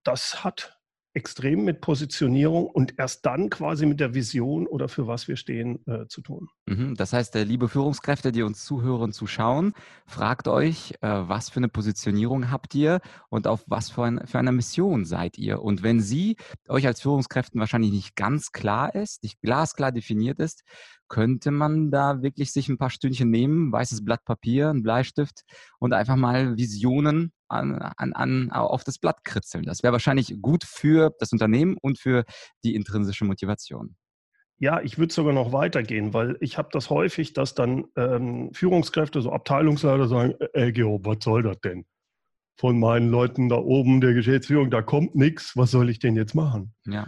das 0.03 0.43
hat 0.43 0.77
extrem 1.13 1.63
mit 1.63 1.81
Positionierung 1.81 2.65
und 2.65 2.97
erst 2.97 3.25
dann 3.25 3.49
quasi 3.49 3.85
mit 3.85 3.99
der 3.99 4.13
Vision 4.13 4.65
oder 4.65 4.89
für 4.89 5.07
was 5.07 5.27
wir 5.27 5.35
stehen 5.35 5.85
äh, 5.87 6.07
zu 6.07 6.21
tun. 6.21 6.49
Mhm, 6.65 6.95
das 6.95 7.13
heißt, 7.13 7.35
äh, 7.35 7.43
liebe 7.43 7.69
Führungskräfte, 7.69 8.31
die 8.31 8.41
uns 8.41 8.65
zuhören, 8.65 9.11
zuschauen, 9.11 9.73
fragt 10.07 10.47
euch, 10.47 10.93
äh, 11.01 11.07
was 11.07 11.49
für 11.49 11.57
eine 11.57 11.69
Positionierung 11.69 12.49
habt 12.49 12.73
ihr 12.73 12.99
und 13.29 13.47
auf 13.47 13.63
was 13.67 13.91
für, 13.91 14.03
ein, 14.03 14.25
für 14.25 14.39
eine 14.39 14.51
Mission 14.51 15.05
seid 15.05 15.37
ihr. 15.37 15.61
Und 15.61 15.83
wenn 15.83 15.99
sie 15.99 16.35
euch 16.67 16.87
als 16.87 17.01
Führungskräften 17.01 17.59
wahrscheinlich 17.59 17.91
nicht 17.91 18.15
ganz 18.15 18.51
klar 18.51 18.95
ist, 18.95 19.23
nicht 19.23 19.39
glasklar 19.41 19.91
definiert 19.91 20.39
ist, 20.39 20.63
könnte 21.13 21.51
man 21.51 21.91
da 21.91 22.23
wirklich 22.23 22.51
sich 22.51 22.69
ein 22.69 22.79
paar 22.79 22.89
Stündchen 22.89 23.29
nehmen, 23.29 23.71
weißes 23.71 24.03
Blatt 24.03 24.25
Papier, 24.25 24.71
ein 24.71 24.81
Bleistift 24.81 25.43
und 25.77 25.93
einfach 25.93 26.15
mal 26.15 26.57
Visionen 26.57 27.31
an, 27.47 27.75
an, 27.75 28.13
an, 28.13 28.49
auf 28.51 28.83
das 28.83 28.97
Blatt 28.97 29.23
kritzeln. 29.23 29.63
Das 29.63 29.83
wäre 29.83 29.93
wahrscheinlich 29.93 30.41
gut 30.41 30.63
für 30.63 31.11
das 31.19 31.31
Unternehmen 31.31 31.77
und 31.79 31.99
für 31.99 32.23
die 32.63 32.73
intrinsische 32.73 33.25
Motivation. 33.25 33.95
Ja, 34.57 34.81
ich 34.81 34.97
würde 34.97 35.13
sogar 35.13 35.33
noch 35.33 35.53
weitergehen, 35.53 36.15
weil 36.15 36.35
ich 36.39 36.57
habe 36.57 36.69
das 36.71 36.89
häufig, 36.89 37.33
dass 37.33 37.53
dann 37.53 37.85
ähm, 37.95 38.49
Führungskräfte, 38.51 39.21
so 39.21 39.31
Abteilungsleiter 39.31 40.07
sagen, 40.07 40.33
ey 40.53 40.71
Gero, 40.71 40.99
was 41.03 41.17
soll 41.23 41.43
das 41.43 41.59
denn? 41.59 41.85
Von 42.57 42.79
meinen 42.79 43.11
Leuten 43.11 43.49
da 43.49 43.57
oben 43.57 44.01
der 44.01 44.15
Geschäftsführung, 44.15 44.71
da 44.71 44.81
kommt 44.81 45.13
nichts, 45.13 45.55
was 45.55 45.69
soll 45.69 45.91
ich 45.91 45.99
denn 45.99 46.15
jetzt 46.15 46.33
machen? 46.33 46.73
Ja. 46.87 47.05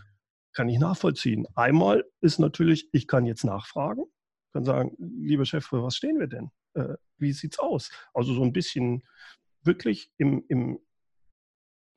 Kann 0.56 0.70
ich 0.70 0.80
nachvollziehen. 0.80 1.46
Einmal 1.54 2.06
ist 2.22 2.40
natürlich, 2.40 2.90
ich 2.94 3.08
kann 3.08 3.26
jetzt 3.26 3.44
nachfragen, 3.44 4.06
kann 4.54 4.64
sagen, 4.64 4.96
liebe 4.98 5.46
Chef, 5.46 5.66
für 5.66 5.84
was 5.84 5.96
stehen 5.96 6.18
wir 6.18 6.28
denn? 6.28 6.50
Äh, 6.74 6.96
wie 7.18 7.30
es 7.30 7.60
aus? 7.60 7.92
Also 8.14 8.34
so 8.34 8.42
ein 8.42 8.54
bisschen 8.54 9.04
wirklich 9.64 10.12
im, 10.18 10.44
im 10.48 10.80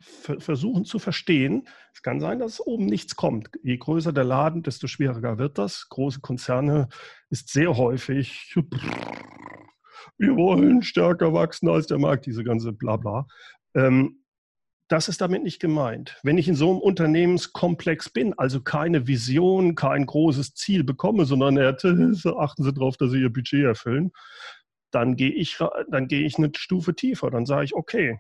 versuchen 0.01 0.85
zu 0.85 0.99
verstehen. 0.99 1.69
Es 1.93 2.03
kann 2.03 2.21
sein, 2.21 2.39
dass 2.39 2.61
oben 2.61 2.87
nichts 2.87 3.17
kommt. 3.17 3.51
Je 3.63 3.77
größer 3.77 4.13
der 4.13 4.25
Laden, 4.25 4.63
desto 4.63 4.87
schwieriger 4.87 5.39
wird 5.39 5.59
das. 5.59 5.89
Große 5.89 6.21
Konzerne 6.21 6.89
ist 7.31 7.51
sehr 7.51 7.77
häufig, 7.77 8.55
wir 10.19 10.37
wollen 10.37 10.83
stärker 10.83 11.33
wachsen 11.33 11.69
als 11.69 11.87
der 11.87 11.99
Markt, 11.99 12.27
diese 12.27 12.45
ganze 12.45 12.73
Blabla. 12.73 13.27
Ähm, 13.75 14.18
das 14.89 15.09
ist 15.09 15.21
damit 15.21 15.43
nicht 15.43 15.61
gemeint. 15.61 16.19
Wenn 16.23 16.39
ich 16.39 16.49
in 16.49 16.55
so 16.55 16.71
einem 16.71 16.81
Unternehmenskomplex 16.81 18.09
bin, 18.09 18.33
also 18.39 18.63
keine 18.63 19.07
Vision, 19.07 19.75
kein 19.75 20.07
großes 20.07 20.55
Ziel 20.55 20.83
bekomme, 20.83 21.27
sondern 21.27 21.59
achten 21.59 22.15
Sie 22.65 22.73
darauf, 22.73 22.97
dass 22.97 23.11
Sie 23.11 23.21
Ihr 23.21 23.33
Budget 23.33 23.65
erfüllen, 23.65 24.13
dann 24.91 25.17
gehe 25.17 25.33
ich, 25.33 25.59
dann 25.91 26.09
gehe 26.09 26.25
ich 26.25 26.39
eine 26.39 26.51
Stufe 26.57 26.95
tiefer. 26.95 27.31
Dann 27.31 27.45
sage 27.45 27.67
ich, 27.67 27.75
okay, 27.75 28.19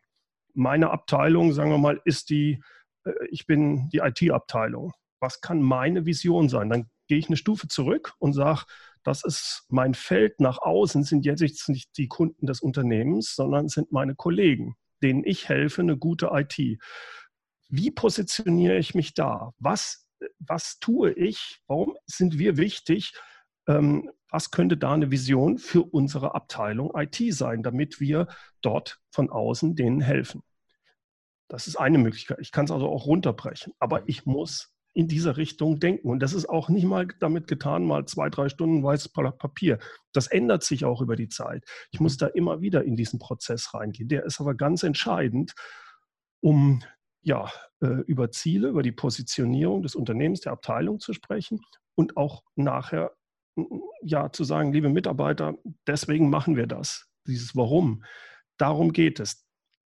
meine 0.54 0.90
Abteilung, 0.90 1.52
sagen 1.52 1.70
wir 1.70 1.78
mal, 1.78 2.00
ist 2.04 2.28
die, 2.30 2.60
äh, 3.04 3.12
ich 3.30 3.46
bin 3.46 3.88
die 3.88 3.98
IT-Abteilung. 3.98 4.92
Was 5.20 5.40
kann 5.40 5.62
meine 5.62 6.04
Vision 6.04 6.48
sein? 6.48 6.68
Dann 6.68 6.90
gehe 7.06 7.18
ich 7.18 7.28
eine 7.28 7.36
Stufe 7.36 7.68
zurück 7.68 8.12
und 8.18 8.34
sage, 8.34 8.64
das 9.02 9.24
ist 9.24 9.64
mein 9.68 9.94
Feld 9.94 10.40
nach 10.40 10.58
außen, 10.58 11.04
sind 11.04 11.24
jetzt 11.24 11.68
nicht 11.68 11.96
die 11.96 12.08
Kunden 12.08 12.46
des 12.46 12.60
Unternehmens, 12.60 13.34
sondern 13.34 13.68
sind 13.68 13.90
meine 13.90 14.14
Kollegen, 14.14 14.76
denen 15.02 15.24
ich 15.24 15.48
helfe, 15.48 15.82
eine 15.82 15.96
gute 15.96 16.30
IT. 16.32 16.80
Wie 17.68 17.90
positioniere 17.90 18.78
ich 18.78 18.94
mich 18.94 19.14
da? 19.14 19.52
Was, 19.58 20.08
was 20.38 20.78
tue 20.78 21.12
ich? 21.12 21.60
Warum 21.66 21.96
sind 22.06 22.38
wir 22.38 22.56
wichtig? 22.56 23.12
Ähm, 23.66 24.10
was 24.30 24.50
könnte 24.50 24.76
da 24.76 24.92
eine 24.92 25.10
Vision 25.10 25.58
für 25.58 25.82
unsere 25.82 26.34
Abteilung 26.34 26.92
IT 26.94 27.34
sein, 27.34 27.62
damit 27.62 28.00
wir 28.00 28.28
dort 28.60 29.00
von 29.10 29.30
außen 29.30 29.74
denen 29.74 30.00
helfen. 30.00 30.42
Das 31.48 31.66
ist 31.66 31.76
eine 31.76 31.98
Möglichkeit. 31.98 32.38
Ich 32.40 32.52
kann 32.52 32.66
es 32.66 32.70
also 32.70 32.88
auch 32.88 33.06
runterbrechen, 33.06 33.72
aber 33.78 34.06
ich 34.06 34.26
muss 34.26 34.74
in 34.94 35.08
dieser 35.08 35.36
Richtung 35.36 35.78
denken. 35.78 36.08
Und 36.08 36.20
das 36.20 36.32
ist 36.32 36.48
auch 36.48 36.68
nicht 36.68 36.84
mal 36.84 37.06
damit 37.20 37.46
getan, 37.46 37.84
mal 37.84 38.06
zwei, 38.06 38.30
drei 38.30 38.48
Stunden 38.48 38.82
weißes 38.82 39.12
Papier. 39.12 39.78
Das 40.12 40.26
ändert 40.26 40.64
sich 40.64 40.84
auch 40.84 41.00
über 41.00 41.16
die 41.16 41.28
Zeit. 41.28 41.64
Ich 41.92 42.00
muss 42.00 42.16
da 42.16 42.26
immer 42.26 42.60
wieder 42.60 42.84
in 42.84 42.96
diesen 42.96 43.18
Prozess 43.18 43.74
reingehen. 43.74 44.08
Der 44.08 44.24
ist 44.24 44.40
aber 44.40 44.54
ganz 44.54 44.82
entscheidend, 44.82 45.54
um 46.40 46.82
ja, 47.22 47.50
äh, 47.80 48.02
über 48.06 48.30
Ziele, 48.30 48.68
über 48.68 48.82
die 48.82 48.92
Positionierung 48.92 49.82
des 49.82 49.94
Unternehmens, 49.94 50.40
der 50.40 50.52
Abteilung 50.52 51.00
zu 51.00 51.12
sprechen 51.12 51.60
und 51.94 52.16
auch 52.16 52.42
nachher 52.56 53.12
ja, 54.02 54.30
zu 54.30 54.44
sagen, 54.44 54.72
liebe 54.72 54.88
Mitarbeiter, 54.88 55.54
deswegen 55.86 56.30
machen 56.30 56.56
wir 56.56 56.66
das. 56.66 57.08
Dieses 57.26 57.56
Warum. 57.56 58.04
Darum 58.56 58.92
geht 58.92 59.20
es. 59.20 59.44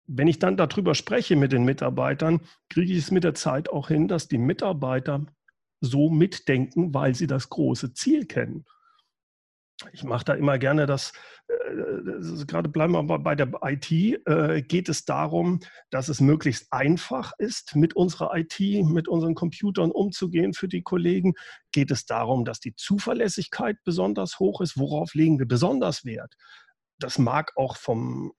Wenn 0.06 0.28
ich 0.28 0.38
dann 0.38 0.56
darüber 0.56 0.94
spreche 0.94 1.36
mit 1.36 1.52
den 1.52 1.64
Mitarbeitern, 1.64 2.40
kriege 2.68 2.92
ich 2.92 2.98
es 2.98 3.10
mit 3.10 3.24
der 3.24 3.34
Zeit 3.34 3.68
auch 3.70 3.88
hin, 3.88 4.08
dass 4.08 4.28
die 4.28 4.38
Mitarbeiter 4.38 5.26
so 5.80 6.10
mitdenken, 6.10 6.94
weil 6.94 7.14
sie 7.14 7.26
das 7.26 7.48
große 7.48 7.92
Ziel 7.92 8.26
kennen 8.26 8.64
ich 9.92 10.04
mache 10.04 10.24
da 10.24 10.34
immer 10.34 10.58
gerne 10.58 10.86
das, 10.86 11.12
äh, 11.48 12.44
gerade 12.46 12.68
bleiben 12.68 12.92
wir 12.92 13.18
bei 13.18 13.34
der 13.34 13.50
IT, 13.62 13.90
äh, 13.92 14.62
geht 14.62 14.88
es 14.88 15.04
darum, 15.04 15.60
dass 15.90 16.08
es 16.08 16.20
möglichst 16.20 16.72
einfach 16.72 17.32
ist, 17.38 17.76
mit 17.76 17.94
unserer 17.94 18.34
IT, 18.36 18.58
mit 18.58 19.06
unseren 19.06 19.34
Computern 19.34 19.90
umzugehen 19.90 20.54
für 20.54 20.68
die 20.68 20.82
Kollegen. 20.82 21.34
Geht 21.72 21.90
es 21.90 22.06
darum, 22.06 22.44
dass 22.44 22.60
die 22.60 22.74
Zuverlässigkeit 22.74 23.76
besonders 23.84 24.38
hoch 24.38 24.60
ist? 24.60 24.78
Worauf 24.78 25.14
legen 25.14 25.38
wir 25.38 25.46
besonders 25.46 26.04
Wert? 26.04 26.34
Das 26.98 27.18
mag 27.18 27.52
auch 27.56 27.76
vom 27.76 28.32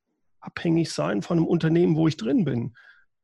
abhängig 0.47 0.91
sein 0.91 1.21
von 1.21 1.37
einem 1.37 1.47
Unternehmen, 1.47 1.95
wo 1.95 2.07
ich 2.07 2.17
drin 2.17 2.45
bin 2.45 2.73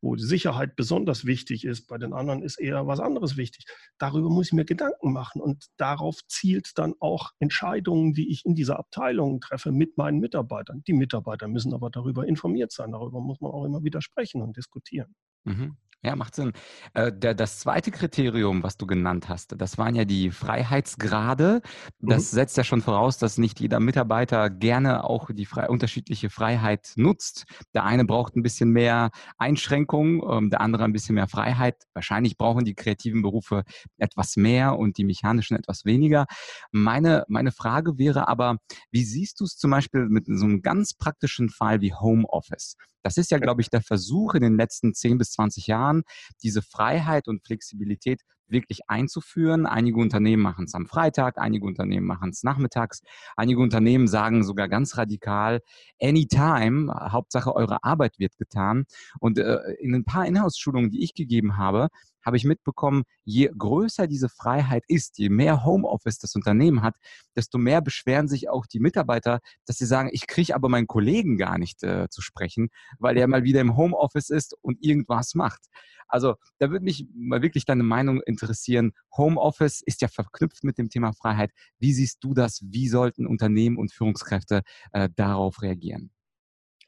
wo 0.04 0.16
die 0.16 0.24
Sicherheit 0.24 0.76
besonders 0.76 1.26
wichtig 1.26 1.64
ist, 1.64 1.88
bei 1.88 1.98
den 1.98 2.14
anderen 2.14 2.44
ist 2.44 2.60
eher 2.60 2.86
was 2.88 3.00
anderes 3.00 3.38
wichtig. 3.38 3.66
Darüber 3.98 4.30
muss 4.30 4.48
ich 4.48 4.54
mir 4.54 4.66
Gedanken 4.66 5.14
machen 5.14 5.42
und 5.42 5.68
darauf 5.78 6.20
zielt 6.28 6.78
dann 6.78 6.94
auch 7.00 7.32
Entscheidungen, 7.40 8.14
die 8.14 8.30
ich 8.30 8.46
in 8.46 8.54
dieser 8.54 8.78
Abteilung 8.78 9.40
treffe 9.40 9.72
mit 9.72 9.98
meinen 9.98 10.20
Mitarbeitern. 10.20 10.84
Die 10.86 10.94
Mitarbeiter 10.94 11.48
müssen 11.48 11.74
aber 11.74 11.90
darüber 11.90 12.28
informiert 12.28 12.74
sein. 12.74 12.92
Darüber 12.92 13.22
muss 13.22 13.40
man 13.40 13.52
auch 13.52 13.64
immer 13.64 13.84
wieder 13.84 14.02
sprechen 14.02 14.42
und 14.42 14.58
diskutieren. 14.58 15.16
Mhm. 15.46 15.78
Ja, 16.06 16.18
macht 16.18 16.36
Sinn. 16.36 16.52
Äh, 16.94 17.14
der, 17.14 17.34
das 17.34 17.60
zweite 17.60 17.90
Kriterium, 17.90 18.62
was 18.62 18.76
du 18.76 18.86
genannt 18.86 19.30
hast, 19.30 19.56
das 19.58 19.78
waren 19.78 19.96
ja 19.96 20.04
die 20.04 20.32
Freiheitsgrade. 20.32 21.62
Das 22.00 22.34
mhm. 22.34 22.36
setzt 22.36 22.58
ja 22.58 22.66
schon 22.66 22.82
voraus, 22.82 23.18
dass 23.18 23.38
nicht 23.38 23.62
jeder 23.62 23.80
Mitarbeiter 23.80 24.50
gerne 24.50 25.06
auch 25.06 25.30
die 25.32 25.46
frei, 25.46 25.70
unterschiedliche 25.70 26.30
Freiheit 26.30 26.92
nutzt. 26.98 27.46
Der 27.74 27.86
eine 27.86 28.04
braucht 28.04 28.36
ein 28.36 28.44
bisschen 28.44 28.72
mehr 28.72 29.12
Einschränkung, 29.38 30.22
ähm, 30.30 30.50
der 30.50 30.60
andere 30.60 30.84
ein 30.84 30.92
bisschen 30.92 31.16
mehr 31.16 31.30
Freiheit. 31.30 31.78
Wahrscheinlich 31.94 32.38
brauchen 32.38 32.66
die 32.66 32.76
kreativen 32.76 33.22
Berufe 33.22 33.64
etwas 33.98 34.36
mehr 34.36 34.78
und 34.78 34.98
die 34.98 35.06
mechanischen 35.06 35.56
etwas 35.56 35.86
weniger. 35.86 36.26
Meine, 36.74 37.24
meine 37.30 37.54
Frage 37.54 37.98
wäre 37.98 38.28
aber, 38.28 38.58
wie 38.92 39.06
siehst 39.06 39.40
du 39.40 39.46
es 39.46 39.56
zum 39.56 39.72
Beispiel 39.72 40.10
mit 40.10 40.26
so 40.28 40.44
einem 40.44 40.62
ganz 40.62 40.96
praktischen 40.96 41.48
Fall 41.48 41.80
wie 41.80 41.94
Homeoffice? 41.94 42.76
Das 43.04 43.18
ist 43.18 43.32
ja, 43.32 43.38
glaube 43.38 43.62
ich, 43.62 43.70
der 43.70 43.82
Versuch 43.82 44.34
in 44.34 44.42
den 44.42 44.56
letzten 44.56 44.94
10 44.94 45.18
bis 45.18 45.32
20 45.32 45.68
Jahren, 45.68 45.93
diese 46.42 46.62
Freiheit 46.62 47.28
und 47.28 47.46
Flexibilität 47.46 48.22
wirklich 48.48 48.80
einzuführen. 48.88 49.66
Einige 49.66 50.00
Unternehmen 50.00 50.42
machen 50.42 50.66
es 50.66 50.74
am 50.74 50.86
Freitag, 50.86 51.38
einige 51.38 51.66
Unternehmen 51.66 52.08
machen 52.08 52.30
es 52.30 52.44
nachmittags, 52.44 53.02
einige 53.36 53.62
Unternehmen 53.62 54.08
sagen 54.08 54.44
sogar 54.44 54.70
ganz 54.70 54.98
radikal, 54.98 55.62
anytime, 56.02 56.94
Hauptsache 57.12 57.54
eure 57.56 57.84
Arbeit 57.84 58.20
wird 58.20 58.38
getan. 58.38 58.86
Und 59.20 59.38
äh, 59.40 59.60
in 59.80 59.94
ein 59.94 60.06
paar 60.06 60.26
Inhouse-Schulungen, 60.26 60.92
die 60.92 61.04
ich 61.04 61.14
gegeben 61.14 61.58
habe, 61.58 61.90
habe 62.26 62.38
ich 62.38 62.46
mitbekommen, 62.46 63.04
je 63.24 63.50
größer 63.58 64.08
diese 64.08 64.30
Freiheit 64.30 64.84
ist, 64.88 65.18
je 65.18 65.30
mehr 65.30 65.66
Homeoffice 65.66 66.20
das 66.20 66.36
Unternehmen 66.36 66.82
hat, 66.82 66.96
desto 67.36 67.58
mehr 67.58 67.82
beschweren 67.82 68.28
sich 68.28 68.50
auch 68.50 68.66
die 68.66 68.80
Mitarbeiter, 68.80 69.40
dass 69.66 69.78
sie 69.78 69.86
sagen, 69.86 70.10
ich 70.12 70.28
kriege 70.28 70.56
aber 70.56 70.70
meinen 70.70 70.88
Kollegen 70.88 71.38
gar 71.38 71.58
nicht 71.58 71.84
äh, 71.84 72.08
zu 72.10 72.22
sprechen, 72.22 72.70
weil 73.00 73.18
er 73.18 73.28
mal 73.28 73.44
wieder 73.44 73.62
im 73.62 73.76
Homeoffice 73.76 74.30
ist 74.30 74.56
und 74.62 74.84
irgendwas 74.84 75.36
macht. 75.36 75.62
Also 76.08 76.36
da 76.60 76.70
würde 76.70 76.86
mich 76.86 77.08
mal 77.16 77.42
wirklich 77.42 77.66
deine 77.66 77.84
Meinung 77.84 78.22
interessieren. 78.22 78.94
Homeoffice 79.18 79.82
ist 79.82 80.02
ja 80.02 80.08
verknüpft 80.08 80.64
mit 80.64 80.78
dem 80.78 80.90
Thema 80.90 81.14
Freiheit. 81.14 81.52
Wie 81.80 81.94
siehst 81.94 82.24
du 82.24 82.34
das? 82.34 82.62
Wie 82.64 82.88
sollten 82.88 83.26
Unternehmen 83.26 83.78
und 83.78 83.92
Führungskräfte 83.92 84.62
äh, 84.92 85.10
darauf 85.16 85.62
reagieren? 85.62 86.12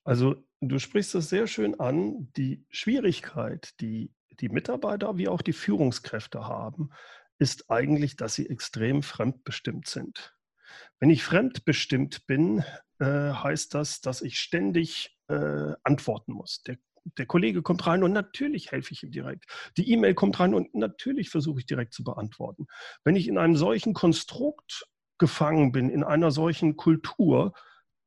Also 0.03 0.35
du 0.61 0.77
sprichst 0.77 1.15
das 1.15 1.29
sehr 1.29 1.47
schön 1.47 1.79
an. 1.79 2.31
Die 2.37 2.65
Schwierigkeit, 2.69 3.73
die 3.81 4.11
die 4.39 4.49
Mitarbeiter 4.49 5.17
wie 5.17 5.27
auch 5.27 5.41
die 5.41 5.53
Führungskräfte 5.53 6.45
haben, 6.45 6.89
ist 7.37 7.69
eigentlich, 7.69 8.15
dass 8.15 8.35
sie 8.35 8.49
extrem 8.49 9.03
fremdbestimmt 9.03 9.87
sind. 9.87 10.35
Wenn 10.99 11.09
ich 11.09 11.23
fremdbestimmt 11.23 12.25
bin, 12.27 12.63
äh, 12.99 13.05
heißt 13.05 13.73
das, 13.73 14.01
dass 14.01 14.21
ich 14.21 14.39
ständig 14.39 15.17
äh, 15.27 15.73
antworten 15.83 16.33
muss. 16.33 16.63
Der 16.63 16.77
Der 17.17 17.27
Kollege 17.27 17.61
kommt 17.61 17.85
rein 17.85 18.03
und 18.03 18.13
natürlich 18.13 18.71
helfe 18.71 18.93
ich 18.93 19.03
ihm 19.03 19.11
direkt. 19.11 19.45
Die 19.77 19.91
E-Mail 19.91 20.15
kommt 20.15 20.39
rein 20.39 20.55
und 20.55 20.73
natürlich 20.73 21.29
versuche 21.29 21.59
ich 21.59 21.67
direkt 21.67 21.93
zu 21.93 22.03
beantworten. 22.03 22.65
Wenn 23.03 23.15
ich 23.15 23.27
in 23.27 23.37
einem 23.37 23.55
solchen 23.55 23.93
Konstrukt 23.93 24.87
gefangen 25.19 25.71
bin, 25.71 25.89
in 25.89 26.03
einer 26.03 26.31
solchen 26.31 26.77
Kultur, 26.77 27.53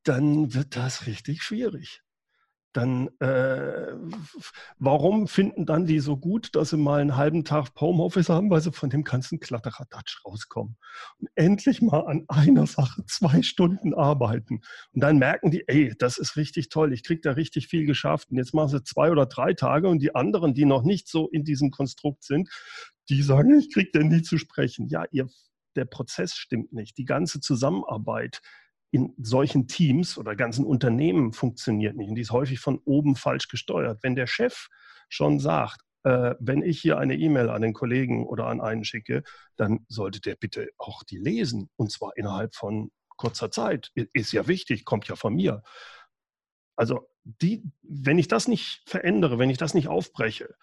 dann 0.03 0.53
wird 0.53 0.75
das 0.75 1.07
richtig 1.07 1.43
schwierig 1.43 2.03
dann 2.79 3.09
äh, 3.19 3.93
warum 4.79 5.27
finden 5.27 5.67
dann 5.67 5.85
die 5.85 5.99
so 5.99 6.17
gut, 6.17 6.55
dass 6.55 6.71
sie 6.71 6.77
mal 6.77 7.01
einen 7.01 7.17
halben 7.17 7.45
Tag 7.45 7.69
Homeoffice 7.81 8.29
haben, 8.29 8.51
weil 8.51 8.61
sie 8.61 8.73
von 8.73 8.89
dem 8.89 9.03
ganzen 9.03 9.41
Kladderadatsch 9.41 10.25
rauskommen 10.25 10.77
und 11.19 11.29
endlich 11.35 11.83
mal 11.83 12.07
an 12.07 12.25
einer 12.29 12.67
Sache 12.67 13.05
zwei 13.07 13.43
Stunden 13.43 13.95
arbeiten. 13.95 14.61
Und 14.93 15.03
dann 15.03 15.19
merken 15.19 15.51
die, 15.51 15.65
ey, 15.67 15.93
das 15.99 16.19
ist 16.19 16.37
richtig 16.37 16.69
toll, 16.69 16.93
ich 16.93 17.03
kriege 17.03 17.21
da 17.21 17.33
richtig 17.33 17.67
viel 17.67 17.85
geschafft. 17.85 18.31
Und 18.31 18.37
jetzt 18.37 18.55
machen 18.55 18.71
sie 18.71 18.85
zwei 18.85 19.11
oder 19.11 19.27
drei 19.27 19.55
Tage 19.55 19.89
und 19.89 20.01
die 20.01 20.15
anderen, 20.15 20.55
die 20.55 20.65
noch 20.65 20.85
nicht 20.85 21.09
so 21.09 21.29
in 21.29 21.45
diesem 21.45 21.71
Konstrukt 21.71 22.23
sind, 22.23 22.49
die 23.09 23.23
sagen, 23.23 23.59
ich 23.59 23.73
kriege 23.73 23.91
denn 23.93 24.09
nie 24.09 24.23
zu 24.23 24.39
sprechen. 24.39 24.87
Ja, 24.87 25.05
ihr, 25.11 25.29
der 25.75 25.85
Prozess 25.85 26.35
stimmt 26.35 26.73
nicht. 26.73 26.97
Die 26.97 27.05
ganze 27.05 27.41
Zusammenarbeit 27.41 28.41
in 28.91 29.15
solchen 29.19 29.69
Teams 29.69 30.17
oder 30.17 30.35
ganzen 30.35 30.65
Unternehmen 30.65 31.33
funktioniert 31.33 31.97
nicht. 31.97 32.09
Und 32.09 32.15
die 32.15 32.23
ist 32.23 32.33
häufig 32.33 32.61
von 32.61 32.81
oben 32.85 33.17
falsch 33.17 33.49
gesteuert. 33.49 33.99
Wenn 34.03 34.15
der 34.15 34.27
Chef 34.27 34.69
schon 35.09 35.41
sagt, 35.41 35.83
äh, 36.05 36.35
wenn 36.39 36.63
ich 36.63 36.81
hier 36.81 36.99
eine 36.99 37.17
E-Mail 37.17 37.51
an 37.51 37.63
den 37.63 37.75
Kollegen 37.75 38.27
oder 38.27 38.47
an 38.47 38.61
einen 38.61 38.85
schicke, 38.85 39.23
dann 39.57 39.85
sollte 39.89 40.21
der 40.21 40.37
bitte 40.37 40.69
auch 40.79 41.03
die 41.03 41.19
lesen. 41.19 41.69
Und 41.77 41.93
zwar 41.93 42.13
innerhalb 42.17 42.55
von 42.55 42.91
kurzer 43.17 43.51
Zeit. 43.51 43.91
Ist 43.95 44.33
ja 44.33 44.47
wichtig, 44.47 44.85
kommt 44.85 45.09
ja 45.09 45.17
von 45.17 45.35
mir. 45.35 45.63
Also 46.77 47.09
die, 47.25 47.65
wenn 47.83 48.19
ich 48.19 48.29
das 48.29 48.49
nicht 48.49 48.89
verändere, 48.89 49.39
wenn 49.39 49.51
ich 49.51 49.59
das 49.59 49.75
nicht 49.75 49.89
aufbreche, 49.89 50.55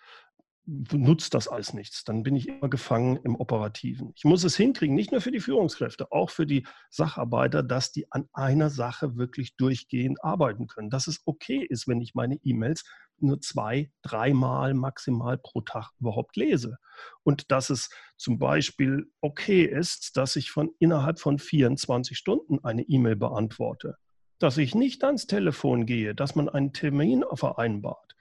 nutzt 0.65 1.33
das 1.33 1.47
alles 1.47 1.73
nichts. 1.73 2.03
Dann 2.03 2.23
bin 2.23 2.35
ich 2.35 2.47
immer 2.47 2.69
gefangen 2.69 3.17
im 3.23 3.35
Operativen. 3.35 4.13
Ich 4.15 4.23
muss 4.23 4.43
es 4.43 4.57
hinkriegen, 4.57 4.95
nicht 4.95 5.11
nur 5.11 5.21
für 5.21 5.31
die 5.31 5.39
Führungskräfte, 5.39 6.11
auch 6.11 6.29
für 6.29 6.45
die 6.45 6.65
Sacharbeiter, 6.89 7.61
dass 7.61 7.91
die 7.91 8.11
an 8.11 8.27
einer 8.33 8.69
Sache 8.69 9.15
wirklich 9.15 9.55
durchgehend 9.57 10.23
arbeiten 10.23 10.67
können. 10.67 10.89
Dass 10.89 11.07
es 11.07 11.21
okay 11.25 11.65
ist, 11.69 11.87
wenn 11.87 12.01
ich 12.01 12.15
meine 12.15 12.35
E-Mails 12.43 12.83
nur 13.17 13.39
zwei, 13.41 13.91
dreimal 14.01 14.73
maximal 14.73 15.37
pro 15.37 15.61
Tag 15.61 15.91
überhaupt 15.99 16.35
lese. 16.35 16.77
Und 17.23 17.51
dass 17.51 17.69
es 17.69 17.89
zum 18.17 18.39
Beispiel 18.39 19.05
okay 19.21 19.63
ist, 19.63 20.17
dass 20.17 20.35
ich 20.35 20.51
von 20.51 20.71
innerhalb 20.79 21.19
von 21.19 21.39
24 21.39 22.17
Stunden 22.17 22.63
eine 22.63 22.83
E-Mail 22.83 23.15
beantworte. 23.15 23.97
Dass 24.39 24.57
ich 24.57 24.75
nicht 24.75 25.03
ans 25.03 25.27
Telefon 25.27 25.85
gehe, 25.85 26.13
dass 26.15 26.35
man 26.35 26.49
einen 26.49 26.73
Termin 26.73 27.23
vereinbart. 27.33 28.15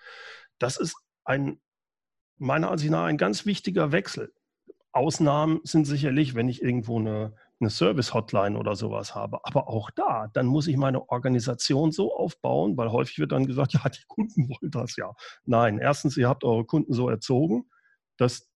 Das 0.59 0.77
ist 0.77 0.97
ein 1.25 1.61
meiner 2.39 2.71
Ansicht 2.71 2.91
nach 2.91 3.05
ein 3.05 3.19
ganz 3.19 3.47
wichtiger 3.47 3.93
Wechsel. 3.93 4.33
Ausnahmen 4.93 5.61
sind 5.65 5.87
sicherlich, 5.87 6.35
wenn 6.35 6.49
ich 6.49 6.63
irgendwo 6.63 6.99
eine, 6.99 7.35
eine 7.61 7.71
Service-Hotline 7.71 8.57
oder 8.57 8.77
sowas 8.77 9.15
habe. 9.15 9.41
Aber 9.45 9.69
auch 9.69 9.91
da, 9.91 10.29
dann 10.33 10.47
muss 10.47 10.69
ich 10.69 10.77
meine 10.77 11.09
Organisation 11.09 11.91
so 11.91 12.15
aufbauen, 12.15 12.77
weil 12.77 12.93
häufig 12.93 13.19
wird 13.19 13.33
dann 13.33 13.47
gesagt, 13.47 13.73
ja, 13.75 13.89
die 13.89 14.05
Kunden 14.07 14.49
wollen 14.49 14.71
das 14.71 14.97
ja. 14.97 15.13
Nein, 15.45 15.79
erstens, 15.79 16.17
ihr 16.17 16.29
habt 16.29 16.45
eure 16.45 16.65
Kunden 16.65 16.93
so 16.93 17.09
erzogen, 17.09 17.69
dass 18.17 18.49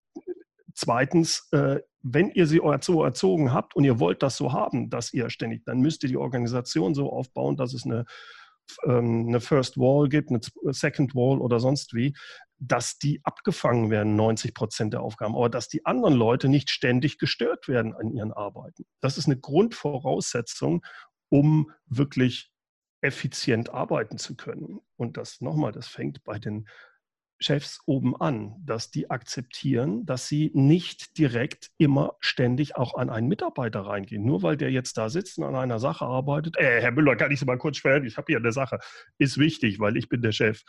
zweitens, 0.73 1.47
äh, 1.51 1.79
wenn 2.01 2.31
ihr 2.31 2.47
sie 2.47 2.61
so 2.81 3.03
erzogen 3.03 3.53
habt 3.53 3.75
und 3.75 3.83
ihr 3.83 3.99
wollt 3.99 4.23
das 4.23 4.37
so 4.37 4.53
haben, 4.53 4.89
dass 4.89 5.13
ihr 5.13 5.29
ständig, 5.29 5.65
dann 5.65 5.79
müsst 5.79 6.03
ihr 6.03 6.09
die 6.09 6.17
Organisation 6.17 6.95
so 6.95 7.11
aufbauen, 7.11 7.57
dass 7.57 7.73
es 7.73 7.85
eine 7.85 8.05
ähm, 8.85 9.25
eine 9.27 9.39
First 9.39 9.77
Wall 9.77 10.09
gibt, 10.09 10.29
eine 10.29 10.39
Second 10.73 11.15
Wall 11.15 11.39
oder 11.39 11.59
sonst 11.59 11.93
wie, 11.93 12.15
dass 12.59 12.97
die 12.97 13.21
abgefangen 13.23 13.89
werden, 13.89 14.15
90 14.15 14.53
Prozent 14.53 14.93
der 14.93 15.01
Aufgaben, 15.01 15.35
aber 15.35 15.49
dass 15.49 15.69
die 15.69 15.85
anderen 15.85 16.13
Leute 16.13 16.49
nicht 16.49 16.69
ständig 16.69 17.17
gestört 17.17 17.67
werden 17.67 17.93
an 17.95 18.11
ihren 18.11 18.33
Arbeiten. 18.33 18.85
Das 19.01 19.17
ist 19.17 19.27
eine 19.27 19.39
Grundvoraussetzung, 19.39 20.85
um 21.29 21.71
wirklich 21.85 22.51
effizient 23.01 23.69
arbeiten 23.69 24.17
zu 24.17 24.35
können. 24.35 24.79
Und 24.97 25.17
das 25.17 25.39
nochmal, 25.41 25.71
das 25.71 25.87
fängt 25.87 26.23
bei 26.23 26.37
den 26.37 26.67
Chefs 27.41 27.79
oben 27.85 28.19
an, 28.19 28.55
dass 28.65 28.91
die 28.91 29.09
akzeptieren, 29.09 30.05
dass 30.05 30.27
sie 30.27 30.51
nicht 30.53 31.17
direkt 31.17 31.69
immer 31.77 32.17
ständig 32.19 32.75
auch 32.75 32.95
an 32.95 33.09
einen 33.09 33.29
Mitarbeiter 33.29 33.81
reingehen. 33.81 34.25
Nur 34.25 34.43
weil 34.43 34.57
der 34.57 34.71
jetzt 34.71 34.97
da 34.97 35.09
sitzt 35.09 35.37
und 35.37 35.45
an 35.45 35.55
einer 35.55 35.79
Sache 35.79 36.05
arbeitet, 36.05 36.57
äh, 36.57 36.81
Herr 36.81 36.91
Müller, 36.91 37.15
kann 37.15 37.31
ich 37.31 37.39
Sie 37.39 37.45
mal 37.45 37.57
kurz 37.57 37.77
sperren? 37.77 38.03
Ich 38.03 38.17
habe 38.17 38.25
hier 38.27 38.37
eine 38.37 38.51
Sache. 38.51 38.79
Ist 39.17 39.37
wichtig, 39.37 39.79
weil 39.79 39.95
ich 39.95 40.09
bin 40.09 40.21
der 40.21 40.33
Chef. 40.33 40.63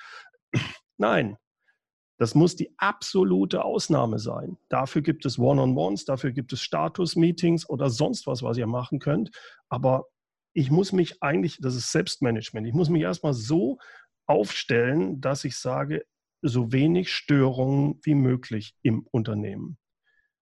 Nein, 0.96 1.37
das 2.20 2.35
muss 2.35 2.54
die 2.54 2.70
absolute 2.76 3.64
Ausnahme 3.64 4.18
sein. 4.18 4.59
Dafür 4.68 5.00
gibt 5.00 5.24
es 5.24 5.38
One-on-Ones, 5.38 6.04
dafür 6.04 6.33
gibt 6.33 6.52
es 6.52 6.61
Status-Meetings 6.61 7.66
oder 7.66 7.88
sonst 7.88 8.26
was, 8.26 8.42
was 8.42 8.59
ihr 8.59 8.66
machen 8.66 8.98
könnt. 8.98 9.30
Aber 9.70 10.04
ich 10.52 10.70
muss 10.70 10.92
mich 10.92 11.22
eigentlich, 11.22 11.61
das 11.62 11.74
ist 11.74 11.90
Selbstmanagement, 11.90 12.66
ich 12.66 12.74
muss 12.74 12.90
mich 12.90 13.00
erstmal 13.00 13.33
so 13.33 13.78
aufstellen, 14.26 15.22
dass 15.22 15.44
ich 15.44 15.56
sage, 15.56 16.04
so 16.42 16.72
wenig 16.72 17.11
Störungen 17.11 17.98
wie 18.02 18.14
möglich 18.14 18.74
im 18.83 19.06
Unternehmen, 19.11 19.78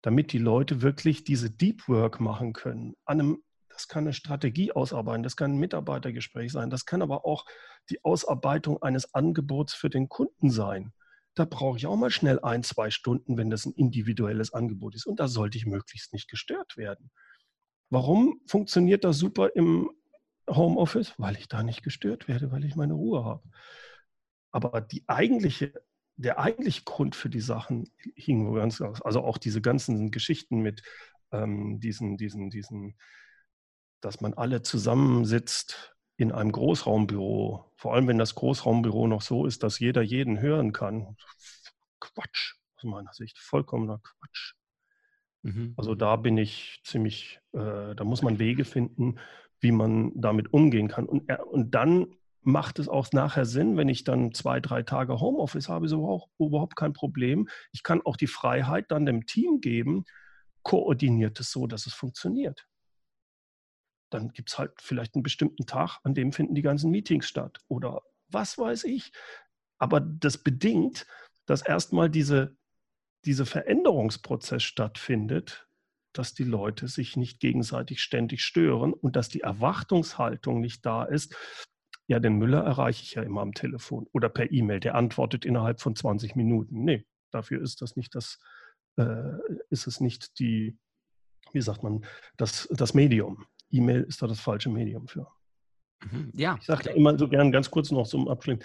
damit 0.03 0.35
die 0.35 0.39
Leute 0.39 0.83
wirklich 0.83 1.25
diese 1.25 1.51
Deep 1.51 1.89
Work 1.89 2.21
machen 2.21 2.53
können. 2.53 2.95
An 3.07 3.21
einem, 3.21 3.43
das 3.71 3.89
kann 3.89 4.05
eine 4.05 4.13
Strategie 4.13 4.73
ausarbeiten, 4.73 5.23
das 5.23 5.35
kann 5.35 5.53
ein 5.53 5.61
Mitarbeitergespräch 5.61 6.53
sein, 6.53 6.69
das 6.69 6.85
kann 6.85 7.01
aber 7.01 7.25
auch 7.25 7.47
die 7.89 8.05
Ausarbeitung 8.05 8.83
eines 8.83 9.15
Angebots 9.15 9.73
für 9.73 9.89
den 9.89 10.11
Kunden 10.11 10.51
sein. 10.51 10.93
Da 11.35 11.45
brauche 11.45 11.77
ich 11.77 11.87
auch 11.87 11.97
mal 11.97 12.11
schnell 12.11 12.41
ein, 12.41 12.63
zwei 12.63 12.91
Stunden, 12.91 13.37
wenn 13.37 13.51
das 13.51 13.67
ein 13.67 13.73
individuelles 13.73 14.53
Angebot 14.53 14.95
ist. 14.95 15.07
Und 15.07 15.19
da 15.19 15.29
sollte 15.29 15.59
ich 15.59 15.67
möglichst 15.67 16.13
nicht 16.13 16.29
gestört 16.29 16.77
werden. 16.77 17.11
Warum 17.91 18.41
funktioniert 18.47 19.05
das 19.05 19.19
super 19.19 19.51
im 19.55 19.91
Homeoffice? 20.49 21.15
Weil 21.19 21.37
ich 21.37 21.49
da 21.49 21.63
nicht 21.63 21.83
gestört 21.83 22.29
werde, 22.29 22.51
weil 22.53 22.65
ich 22.65 22.77
meine 22.77 22.95
Ruhe 22.95 23.25
habe. 23.25 23.43
Aber 24.53 24.81
die 24.81 25.05
eigentliche, 25.09 25.73
der 26.17 26.39
eigentliche 26.39 26.85
Grund 26.85 27.17
für 27.17 27.29
die 27.29 27.41
Sachen 27.41 27.91
hing 28.15 28.47
wo 28.47 28.53
ganz 28.53 28.81
aus. 28.81 29.03
Also 29.03 29.23
auch 29.23 29.39
diese 29.39 29.61
ganzen 29.61 30.13
Geschichten 30.13 30.61
mit 30.61 30.83
ähm, 31.33 31.81
diesen, 31.81 32.17
diesen, 32.17 32.51
diesen, 32.51 32.97
dass 34.01 34.21
man 34.21 34.35
alle 34.35 34.63
zusammensitzt 34.63 35.94
in 36.17 36.33
einem 36.33 36.53
Großraumbüro. 36.53 37.73
Vor 37.77 37.95
allem, 37.95 38.07
wenn 38.07 38.19
das 38.19 38.35
Großraumbüro 38.35 39.07
noch 39.07 39.23
so 39.23 39.47
ist, 39.47 39.63
dass 39.63 39.79
jeder 39.79 40.03
jeden 40.03 40.41
hören 40.41 40.73
kann. 40.73 41.17
Quatsch, 42.01 42.55
aus 42.77 42.85
meiner 42.85 43.13
Sicht. 43.13 43.39
Vollkommener 43.39 44.01
Quatsch. 44.03 44.55
Mhm. 45.43 45.75
Also 45.77 45.95
da 45.95 46.17
bin 46.17 46.39
ich 46.39 46.81
ziemlich, 46.85 47.41
äh, 47.53 47.95
da 47.95 48.05
muss 48.05 48.23
man 48.23 48.39
Wege 48.39 48.65
finden, 48.65 49.19
wie 49.61 49.73
man 49.73 50.13
damit 50.15 50.53
umgehen 50.53 50.89
kann. 50.89 51.07
Und, 51.07 51.31
und 51.31 51.75
dann 51.75 52.15
macht 52.43 52.79
es 52.79 52.89
auch 52.89 53.11
nachher 53.13 53.47
Sinn, 53.47 53.77
wenn 53.77 53.89
ich 53.89 54.05
dann 54.05 54.33
zwei, 54.33 54.61
drei 54.61 54.83
Tage 54.83 55.21
Homeoffice 55.21 55.69
habe, 55.69 55.87
ist 55.87 55.93
auch 55.95 56.29
überhaupt 56.39 56.77
kein 56.77 56.93
Problem. 56.93 57.49
Ich 57.73 57.83
kann 57.83 58.03
auch 58.03 58.17
die 58.17 58.27
Freiheit 58.27 58.91
dann 58.91 59.07
dem 59.07 59.27
Team 59.27 59.61
geben, 59.61 60.05
koordiniert 60.63 61.41
es 61.41 61.51
so, 61.51 61.67
dass 61.67 61.87
es 61.87 61.95
funktioniert. 61.95 62.67
Dann 64.15 64.29
gibt 64.29 64.51
es 64.51 64.59
halt 64.59 64.81
vielleicht 64.81 65.17
einen 65.17 65.25
bestimmten 65.25 65.67
Tag, 65.67 65.99
an 66.05 66.15
dem 66.15 66.33
finden 66.33 66.55
die 66.55 66.63
ganzen 66.63 66.93
Meetings 66.93 67.27
statt 67.27 67.59
oder 67.67 68.03
was 68.29 68.57
weiß 68.57 68.85
ich. 68.85 69.13
Aber 69.79 69.99
das 69.99 70.39
bedingt, 70.39 71.05
dass 71.47 71.63
erstmal 71.63 72.09
diese, 72.09 72.57
dieser 73.25 73.45
Veränderungsprozess 73.45 74.63
stattfindet, 74.63 75.67
dass 76.13 76.33
die 76.33 76.45
Leute 76.45 76.87
sich 76.87 77.17
nicht 77.17 77.41
gegenseitig 77.41 78.01
ständig 78.01 78.45
stören 78.45 78.93
und 78.93 79.17
dass 79.17 79.29
die 79.29 79.41
Erwartungshaltung 79.41 80.61
nicht 80.61 80.87
da 80.87 81.03
ist, 81.03 81.35
ja, 82.07 82.21
den 82.21 82.35
Müller 82.35 82.63
erreiche 82.63 83.03
ich 83.03 83.15
ja 83.15 83.23
immer 83.23 83.41
am 83.41 83.53
Telefon 83.53 84.07
oder 84.13 84.29
per 84.29 84.53
E-Mail. 84.53 84.79
Der 84.79 84.95
antwortet 84.95 85.45
innerhalb 85.45 85.81
von 85.81 85.97
20 85.97 86.37
Minuten. 86.37 86.85
Nee, 86.85 87.05
dafür 87.33 87.61
ist 87.61 87.83
das 87.83 87.97
nicht 87.97 88.15
das, 88.15 88.39
äh, 88.97 89.39
ist 89.71 89.89
es 89.89 90.01
nicht 90.01 90.39
die, 90.39 90.79
wie 91.53 91.63
sagt 91.63 91.83
man, 91.83 92.05
das, 92.37 92.69
das 92.71 92.95
Medium. 92.95 93.47
E-Mail 93.71 94.03
ist 94.03 94.23
da 94.23 94.27
das 94.27 94.41
falsche 94.41 94.71
Medium 94.71 95.09
für. 95.09 95.27
Mhm, 96.11 96.31
ja. 96.35 96.57
Ich 96.61 96.67
sage 96.67 96.91
immer 96.91 97.19
so 97.19 97.29
gern 97.29 97.53
ganz 97.53 97.71
kurz 97.71 97.91
noch 97.91 98.07
zum 98.07 98.29
Abschluss, 98.29 98.59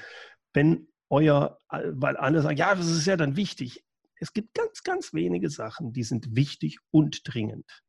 wenn 0.54 0.88
euer, 1.10 1.60
weil 1.70 2.18
alle 2.18 2.42
sagen, 2.42 2.58
ja, 2.58 2.76
das 2.76 2.88
ist 2.88 3.06
ja 3.06 3.18
dann 3.18 3.36
wichtig. 3.36 3.84
Es 4.16 4.34
gibt 4.34 4.54
ganz, 4.54 4.84
ganz 4.84 5.14
wenige 5.14 5.50
Sachen, 5.50 5.94
die 5.94 6.04
sind 6.04 6.36
wichtig 6.36 6.78
und 6.92 7.22
dringend. 7.24 7.84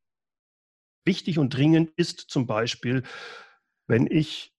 Wichtig 1.05 1.39
und 1.39 1.55
dringend 1.55 1.91
ist 1.97 2.31
zum 2.31 2.47
Beispiel, 2.47 3.03
wenn 3.87 4.07
ich 4.07 4.55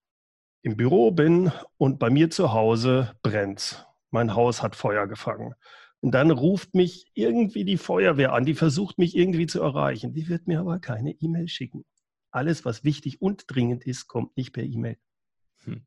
im 0.63 0.77
Büro 0.77 1.11
bin 1.11 1.51
und 1.77 1.97
bei 1.97 2.09
mir 2.09 2.29
zu 2.29 2.53
Hause 2.53 3.15
brennt. 3.23 3.87
Mein 4.11 4.35
Haus 4.35 4.61
hat 4.61 4.75
Feuer 4.75 5.07
gefangen. 5.07 5.55
Und 6.01 6.11
dann 6.11 6.31
ruft 6.31 6.73
mich 6.73 7.11
irgendwie 7.13 7.63
die 7.63 7.77
Feuerwehr 7.77 8.33
an, 8.33 8.45
die 8.45 8.55
versucht 8.55 8.97
mich 8.97 9.15
irgendwie 9.15 9.47
zu 9.47 9.61
erreichen. 9.61 10.13
Die 10.13 10.27
wird 10.27 10.47
mir 10.47 10.59
aber 10.59 10.79
keine 10.79 11.11
E-Mail 11.11 11.47
schicken. 11.47 11.85
Alles, 12.31 12.65
was 12.65 12.83
wichtig 12.83 13.21
und 13.21 13.43
dringend 13.47 13.85
ist, 13.85 14.07
kommt 14.07 14.35
nicht 14.37 14.53
per 14.53 14.63
E-Mail. 14.63 14.97
Hm. 15.65 15.85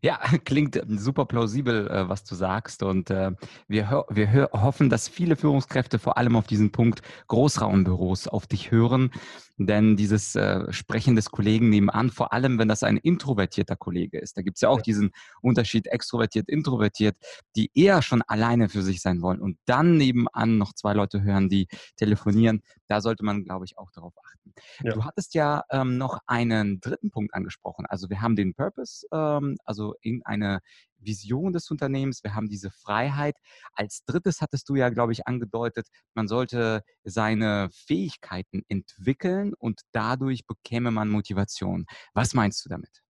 Ja, 0.00 0.18
klingt 0.44 0.76
ähm, 0.76 0.98
super 0.98 1.26
plausibel, 1.26 1.88
äh, 1.88 2.08
was 2.08 2.24
du 2.24 2.34
sagst. 2.34 2.82
Und 2.82 3.10
äh, 3.10 3.32
wir, 3.68 4.04
wir 4.10 4.50
hoffen, 4.52 4.90
dass 4.90 5.08
viele 5.08 5.36
Führungskräfte 5.36 5.98
vor 5.98 6.18
allem 6.18 6.36
auf 6.36 6.46
diesen 6.46 6.72
Punkt 6.72 7.02
Großraumbüros 7.28 8.28
auf 8.28 8.46
dich 8.46 8.70
hören. 8.70 9.10
Denn 9.58 9.96
dieses 9.96 10.34
äh, 10.34 10.72
Sprechen 10.72 11.14
des 11.14 11.30
Kollegen 11.30 11.68
nebenan, 11.68 12.10
vor 12.10 12.32
allem 12.32 12.58
wenn 12.58 12.68
das 12.68 12.82
ein 12.82 12.96
introvertierter 12.96 13.76
Kollege 13.76 14.18
ist, 14.18 14.36
da 14.36 14.42
gibt 14.42 14.56
es 14.56 14.62
ja 14.62 14.68
auch 14.68 14.80
diesen 14.80 15.10
Unterschied 15.40 15.86
extrovertiert, 15.86 16.48
introvertiert, 16.48 17.16
die 17.54 17.70
eher 17.74 18.02
schon 18.02 18.22
alleine 18.22 18.68
für 18.68 18.82
sich 18.82 19.00
sein 19.00 19.22
wollen 19.22 19.40
und 19.40 19.58
dann 19.66 19.96
nebenan 19.98 20.58
noch 20.58 20.72
zwei 20.72 20.94
Leute 20.94 21.22
hören, 21.22 21.48
die 21.48 21.68
telefonieren. 21.96 22.62
Da 22.88 23.00
sollte 23.00 23.24
man, 23.24 23.44
glaube 23.44 23.64
ich, 23.66 23.78
auch 23.78 23.90
darauf 23.92 24.14
achten. 24.24 24.41
Ja. 24.82 24.92
Du 24.92 25.04
hattest 25.04 25.34
ja 25.34 25.64
ähm, 25.70 25.98
noch 25.98 26.18
einen 26.26 26.80
dritten 26.80 27.10
Punkt 27.10 27.34
angesprochen. 27.34 27.86
Also 27.86 28.10
wir 28.10 28.20
haben 28.20 28.36
den 28.36 28.54
Purpose, 28.54 29.06
ähm, 29.12 29.56
also 29.64 29.94
in 30.00 30.22
eine 30.24 30.60
Vision 31.04 31.52
des 31.52 31.70
Unternehmens, 31.70 32.22
wir 32.22 32.34
haben 32.34 32.48
diese 32.48 32.70
Freiheit. 32.70 33.36
Als 33.74 34.04
drittes 34.04 34.40
hattest 34.40 34.68
du 34.68 34.76
ja, 34.76 34.88
glaube 34.88 35.12
ich, 35.12 35.26
angedeutet, 35.26 35.88
man 36.14 36.28
sollte 36.28 36.82
seine 37.04 37.68
Fähigkeiten 37.72 38.62
entwickeln 38.68 39.54
und 39.54 39.80
dadurch 39.92 40.46
bekäme 40.46 40.90
man 40.90 41.08
Motivation. 41.08 41.86
Was 42.14 42.34
meinst 42.34 42.64
du 42.64 42.68
damit? 42.68 43.02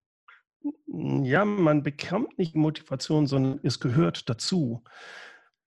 Ja, 0.86 1.44
man 1.44 1.82
bekommt 1.82 2.38
nicht 2.38 2.54
Motivation, 2.54 3.26
sondern 3.26 3.60
es 3.62 3.80
gehört 3.80 4.28
dazu. 4.28 4.84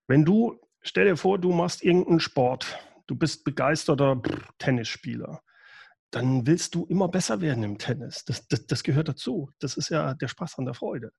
Wenn 0.07 0.23
du, 0.23 0.59
stell 0.81 1.05
dir 1.05 1.17
vor, 1.17 1.39
du 1.39 1.51
machst 1.51 1.83
irgendeinen 1.83 2.19
Sport, 2.19 2.79
du 3.07 3.15
bist 3.15 3.43
begeisterter 3.43 4.21
Tennisspieler 4.57 5.41
dann 6.15 6.47
willst 6.47 6.75
du 6.75 6.85
immer 6.85 7.09
besser 7.09 7.41
werden 7.41 7.63
im 7.65 7.77
Tennis. 7.77 8.23
Das, 8.23 8.47
das, 8.47 8.65
das, 8.67 8.83
gehört 8.83 9.09
dazu. 9.09 9.51
Das 9.59 9.75
ist 9.75 9.89
ja 9.89 10.13
der 10.13 10.29
Spaß 10.29 10.57
an 10.57 10.65
der 10.65 10.73
Freude. 10.73 11.11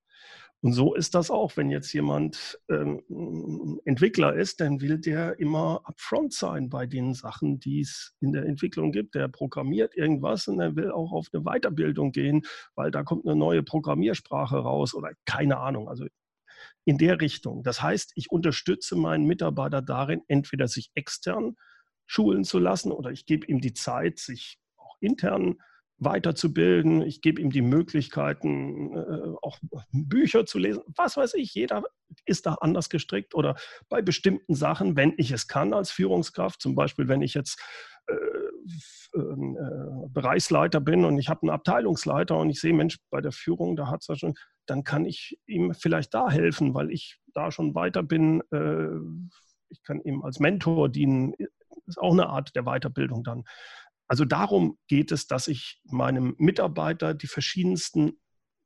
Und 0.63 0.73
so 0.73 0.95
ist 0.95 1.15
das 1.15 1.31
auch, 1.31 1.59
wenn 1.59 1.69
jetzt 1.69 1.93
jemand 1.93 2.59
ähm, 2.71 3.79
Entwickler 3.85 4.35
ist, 4.35 4.61
dann 4.61 4.81
will 4.81 4.99
der 4.99 5.39
immer 5.39 5.83
upfront 5.85 6.33
sein 6.33 6.71
bei 6.71 6.87
den 6.87 7.13
Sachen, 7.13 7.61
die 7.61 7.81
es 7.81 8.15
in 8.21 8.33
der 8.33 8.47
Entwicklung 8.47 8.91
gibt. 8.91 9.15
Der 9.15 9.29
programmiert 9.29 9.95
irgendwas 9.95 10.49
und 10.49 10.61
er 10.61 10.77
will 10.77 10.91
auch 10.91 11.13
auf 11.13 11.27
eine 11.31 11.43
Weiterbildung 11.43 12.11
gehen, 12.11 12.47
weil 12.75 12.91
da 12.91 13.03
kommt 13.03 13.27
eine 13.27 13.37
neue 13.37 13.63
Programmiersprache 13.63 14.57
raus 14.57 14.95
oder 14.95 15.13
keine 15.27 15.59
Ahnung. 15.59 15.91
Also 15.91 16.07
in 16.87 16.97
der 16.97 17.21
Richtung. 17.21 17.63
Das 17.65 17.83
heißt, 17.83 18.13
ich 18.15 18.31
unterstütze 18.31 18.97
meinen 18.97 19.27
Mitarbeiter 19.27 19.83
darin, 19.83 20.23
entweder 20.27 20.69
sich 20.69 20.91
extern 20.95 21.57
schulen 22.07 22.45
zu 22.45 22.59
lassen 22.59 22.93
oder 22.93 23.11
ich 23.11 23.27
gebe 23.27 23.47
ihm 23.47 23.61
die 23.61 23.75
Zeit, 23.75 24.19
sich 24.19 24.59
intern 25.01 25.57
weiterzubilden. 25.99 27.03
Ich 27.03 27.23
gebe 27.23 27.41
ihm 27.41 27.51
die 27.51 27.63
Möglichkeiten, 27.63 28.95
äh, 28.95 29.35
auch 29.43 29.59
Bücher 29.93 30.45
zu 30.45 30.59
lesen. 30.59 30.83
Was 30.95 31.17
weiß 31.17 31.35
ich, 31.35 31.55
jeder 31.55 31.85
ist 32.27 32.47
da 32.47 32.55
anders 32.61 32.91
gestrickt 32.91 33.35
oder 33.35 33.57
bei 33.89 34.03
bestimmten 34.03 34.55
Sachen, 34.55 34.97
wenn 34.97 35.15
ich 35.17 35.31
es 35.31 35.49
kann 35.49 35.73
als 35.73 35.91
Führungskraft, 35.91 36.61
zum 36.61 36.75
Beispiel 36.75 37.09
wenn 37.09 37.23
ich 37.23 37.35
jetzt 37.35 37.63
äh, 38.09 38.15
ähm, 39.15 39.57
äh, 39.57 40.09
Bereichsleiter 40.11 40.81
bin 40.81 41.05
und 41.05 41.19
ich 41.19 41.29
habe 41.29 41.43
einen 41.43 41.51
Abteilungsleiter 41.51 42.37
und 42.37 42.51
ich 42.51 42.61
sehe, 42.61 42.75
Mensch, 42.75 42.99
bei 43.11 43.23
der 43.23 43.33
Führung, 43.33 43.75
da 43.77 43.89
hat 43.89 44.03
es 44.03 44.09
ja 44.09 44.17
schon, 44.17 44.35
dann 44.67 44.85
kann 44.85 45.07
ich 45.07 45.39
ihm 45.47 45.73
vielleicht 45.73 46.13
da 46.13 46.31
helfen, 46.31 46.75
weil 46.75 46.91
ich 46.91 47.19
da 47.33 47.51
schon 47.51 47.75
weiter 47.75 48.03
bin. 48.03 48.43
Ich 49.69 49.83
kann 49.85 50.01
ihm 50.01 50.23
als 50.23 50.41
Mentor 50.41 50.89
dienen. 50.89 51.35
Ist 51.87 51.99
auch 51.99 52.13
eine 52.13 52.29
Art 52.29 52.57
der 52.57 52.65
Weiterbildung 52.65 53.23
dann. 53.23 53.45
Also 54.09 54.25
darum 54.25 54.79
geht 54.89 55.13
es, 55.13 55.27
dass 55.27 55.49
ich 55.49 55.81
meinem 55.85 56.35
Mitarbeiter 56.39 57.15
die 57.15 57.27
verschiedensten 57.27 58.19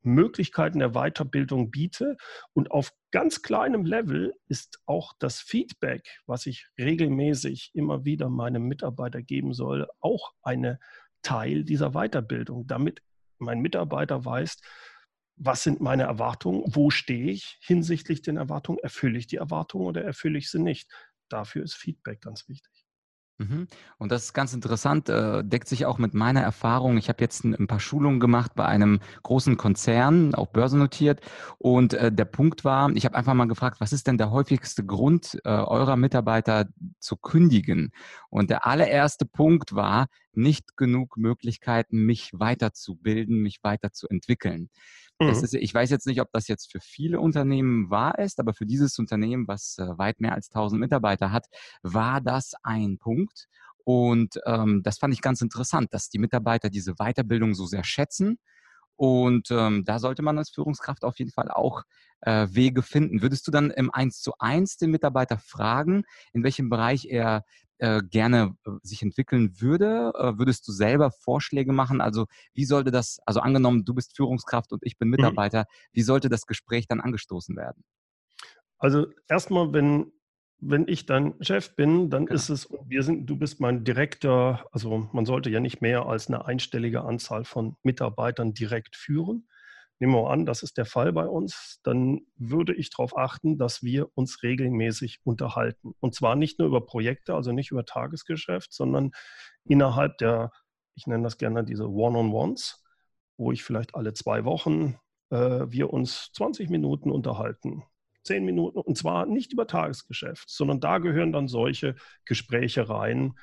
Möglichkeiten 0.03 0.79
der 0.79 0.91
Weiterbildung 0.91 1.71
biete. 1.71 2.17
Und 2.53 2.71
auf 2.71 2.93
ganz 3.11 3.41
kleinem 3.41 3.85
Level 3.85 4.33
ist 4.47 4.79
auch 4.85 5.13
das 5.19 5.39
Feedback, 5.39 6.21
was 6.25 6.45
ich 6.45 6.67
regelmäßig 6.77 7.71
immer 7.73 8.05
wieder 8.05 8.29
meinem 8.29 8.63
Mitarbeiter 8.63 9.21
geben 9.21 9.53
soll, 9.53 9.87
auch 9.99 10.33
eine 10.41 10.79
Teil 11.21 11.63
dieser 11.63 11.91
Weiterbildung, 11.91 12.67
damit 12.67 13.01
mein 13.37 13.59
Mitarbeiter 13.59 14.25
weiß, 14.25 14.59
was 15.35 15.63
sind 15.63 15.81
meine 15.81 16.03
Erwartungen, 16.03 16.63
wo 16.67 16.89
stehe 16.89 17.31
ich 17.31 17.57
hinsichtlich 17.61 18.21
den 18.21 18.37
Erwartungen, 18.37 18.79
erfülle 18.79 19.17
ich 19.17 19.27
die 19.27 19.37
Erwartungen 19.37 19.87
oder 19.87 20.03
erfülle 20.03 20.37
ich 20.37 20.51
sie 20.51 20.59
nicht. 20.59 20.91
Dafür 21.29 21.63
ist 21.63 21.75
Feedback 21.75 22.21
ganz 22.21 22.47
wichtig. 22.47 22.80
Mhm. 23.41 23.67
Und 23.97 24.11
das 24.11 24.25
ist 24.25 24.33
ganz 24.33 24.53
interessant, 24.53 25.09
äh, 25.09 25.43
deckt 25.43 25.67
sich 25.67 25.85
auch 25.87 25.97
mit 25.97 26.13
meiner 26.13 26.41
Erfahrung. 26.41 26.97
Ich 26.97 27.09
habe 27.09 27.21
jetzt 27.21 27.43
ein, 27.43 27.67
paar 27.67 27.79
Schulungen 27.79 28.19
gemacht 28.19 28.51
bei 28.55 28.65
einem 28.65 28.99
großen 29.23 29.57
Konzern, 29.57 30.35
auch 30.35 30.47
börsennotiert. 30.47 31.21
Und 31.57 31.93
äh, 31.95 32.11
der 32.11 32.25
Punkt 32.25 32.63
war, 32.63 32.91
ich 32.91 33.05
habe 33.05 33.15
einfach 33.15 33.33
mal 33.33 33.47
gefragt, 33.47 33.81
was 33.81 33.93
ist 33.93 34.05
denn 34.05 34.19
der 34.19 34.29
häufigste 34.29 34.85
Grund 34.85 35.39
äh, 35.43 35.49
eurer 35.49 35.95
Mitarbeiter 35.95 36.67
zu 36.99 37.17
kündigen? 37.17 37.91
Und 38.29 38.51
der 38.51 38.67
allererste 38.67 39.25
Punkt 39.25 39.73
war, 39.73 40.05
nicht 40.33 40.77
genug 40.77 41.17
Möglichkeiten, 41.17 42.05
mich 42.05 42.31
weiterzubilden, 42.33 43.41
mich 43.41 43.59
weiterzuentwickeln. 43.63 44.69
Mhm. 45.21 45.43
ist, 45.43 45.53
ich 45.53 45.73
weiß 45.73 45.89
jetzt 45.89 46.07
nicht, 46.07 46.21
ob 46.21 46.31
das 46.31 46.47
jetzt 46.47 46.71
für 46.71 46.79
viele 46.79 47.19
Unternehmen 47.19 47.89
wahr 47.89 48.17
ist, 48.19 48.39
aber 48.39 48.53
für 48.53 48.65
dieses 48.65 48.97
Unternehmen, 48.99 49.47
was 49.47 49.77
äh, 49.77 49.97
weit 49.97 50.19
mehr 50.19 50.33
als 50.33 50.49
1000 50.49 50.79
Mitarbeiter 50.79 51.31
hat, 51.31 51.47
war 51.83 52.21
das 52.21 52.53
ein 52.63 52.97
Punkt. 52.97 53.47
Und 53.83 54.39
ähm, 54.45 54.81
das 54.83 54.99
fand 54.99 55.13
ich 55.13 55.21
ganz 55.21 55.41
interessant, 55.41 55.93
dass 55.93 56.09
die 56.09 56.19
Mitarbeiter 56.19 56.69
diese 56.69 56.95
Weiterbildung 56.95 57.55
so 57.55 57.65
sehr 57.65 57.83
schätzen. 57.83 58.37
Und 59.01 59.49
ähm, 59.49 59.83
da 59.83 59.97
sollte 59.97 60.21
man 60.21 60.37
als 60.37 60.51
Führungskraft 60.51 61.03
auf 61.03 61.17
jeden 61.17 61.31
Fall 61.31 61.49
auch 61.49 61.85
äh, 62.19 62.45
Wege 62.51 62.83
finden. 62.83 63.23
Würdest 63.23 63.47
du 63.47 63.51
dann 63.51 63.71
im 63.71 63.89
1 63.89 64.21
zu 64.21 64.33
1 64.37 64.77
den 64.77 64.91
Mitarbeiter 64.91 65.39
fragen, 65.39 66.03
in 66.33 66.43
welchem 66.43 66.69
Bereich 66.69 67.05
er 67.05 67.43
äh, 67.79 68.03
gerne 68.03 68.53
äh, 68.63 68.69
sich 68.83 69.01
entwickeln 69.01 69.59
würde? 69.59 70.13
Äh, 70.15 70.37
würdest 70.37 70.67
du 70.67 70.71
selber 70.71 71.09
Vorschläge 71.09 71.73
machen? 71.73 71.99
Also 71.99 72.27
wie 72.53 72.65
sollte 72.65 72.91
das, 72.91 73.17
also 73.25 73.39
angenommen, 73.39 73.85
du 73.85 73.95
bist 73.95 74.15
Führungskraft 74.15 74.71
und 74.71 74.83
ich 74.85 74.99
bin 74.99 75.07
mhm. 75.07 75.15
Mitarbeiter, 75.15 75.61
mhm. 75.61 75.87
wie 75.93 76.03
sollte 76.03 76.29
das 76.29 76.45
Gespräch 76.45 76.85
dann 76.87 77.01
angestoßen 77.01 77.57
werden? 77.57 77.83
Also 78.77 79.07
erstmal, 79.27 79.73
wenn, 79.73 80.11
wenn 80.61 80.87
ich 80.87 81.05
dein 81.05 81.33
Chef 81.41 81.75
bin, 81.75 82.09
dann 82.09 82.27
genau. 82.27 82.35
ist 82.35 82.49
es, 82.49 82.69
wir 82.85 83.03
sind, 83.03 83.25
du 83.25 83.35
bist 83.35 83.59
mein 83.59 83.83
direkter, 83.83 84.65
also 84.71 85.09
man 85.11 85.25
sollte 85.25 85.49
ja 85.49 85.59
nicht 85.59 85.81
mehr 85.81 86.05
als 86.05 86.27
eine 86.27 86.45
einstellige 86.45 87.01
Anzahl 87.01 87.43
von 87.43 87.75
Mitarbeitern 87.83 88.53
direkt 88.53 88.95
führen 88.95 89.47
nehmen 90.01 90.15
wir 90.15 90.31
an, 90.31 90.47
das 90.47 90.63
ist 90.63 90.77
der 90.77 90.85
Fall 90.85 91.13
bei 91.13 91.27
uns, 91.27 91.79
dann 91.83 92.21
würde 92.35 92.73
ich 92.73 92.89
darauf 92.89 93.15
achten, 93.15 93.59
dass 93.59 93.83
wir 93.83 94.09
uns 94.15 94.41
regelmäßig 94.41 95.19
unterhalten. 95.23 95.93
Und 95.99 96.15
zwar 96.15 96.35
nicht 96.35 96.57
nur 96.57 96.67
über 96.67 96.83
Projekte, 96.83 97.35
also 97.35 97.51
nicht 97.51 97.69
über 97.69 97.85
Tagesgeschäft, 97.85 98.73
sondern 98.73 99.11
innerhalb 99.63 100.17
der, 100.17 100.51
ich 100.95 101.05
nenne 101.05 101.23
das 101.23 101.37
gerne 101.37 101.63
diese 101.63 101.87
One-on-Ones, 101.87 102.83
wo 103.37 103.51
ich 103.51 103.63
vielleicht 103.63 103.93
alle 103.93 104.13
zwei 104.13 104.43
Wochen 104.43 104.97
äh, 105.29 105.67
wir 105.69 105.93
uns 105.93 106.31
20 106.33 106.71
Minuten 106.71 107.11
unterhalten. 107.11 107.83
Zehn 108.23 108.45
Minuten, 108.45 108.79
und 108.79 108.97
zwar 108.97 109.25
nicht 109.25 109.53
über 109.53 109.67
Tagesgeschäft, 109.67 110.49
sondern 110.49 110.79
da 110.79 110.99
gehören 110.99 111.31
dann 111.31 111.47
solche 111.47 111.95
Gespräche 112.25 112.89
rein, 112.89 113.33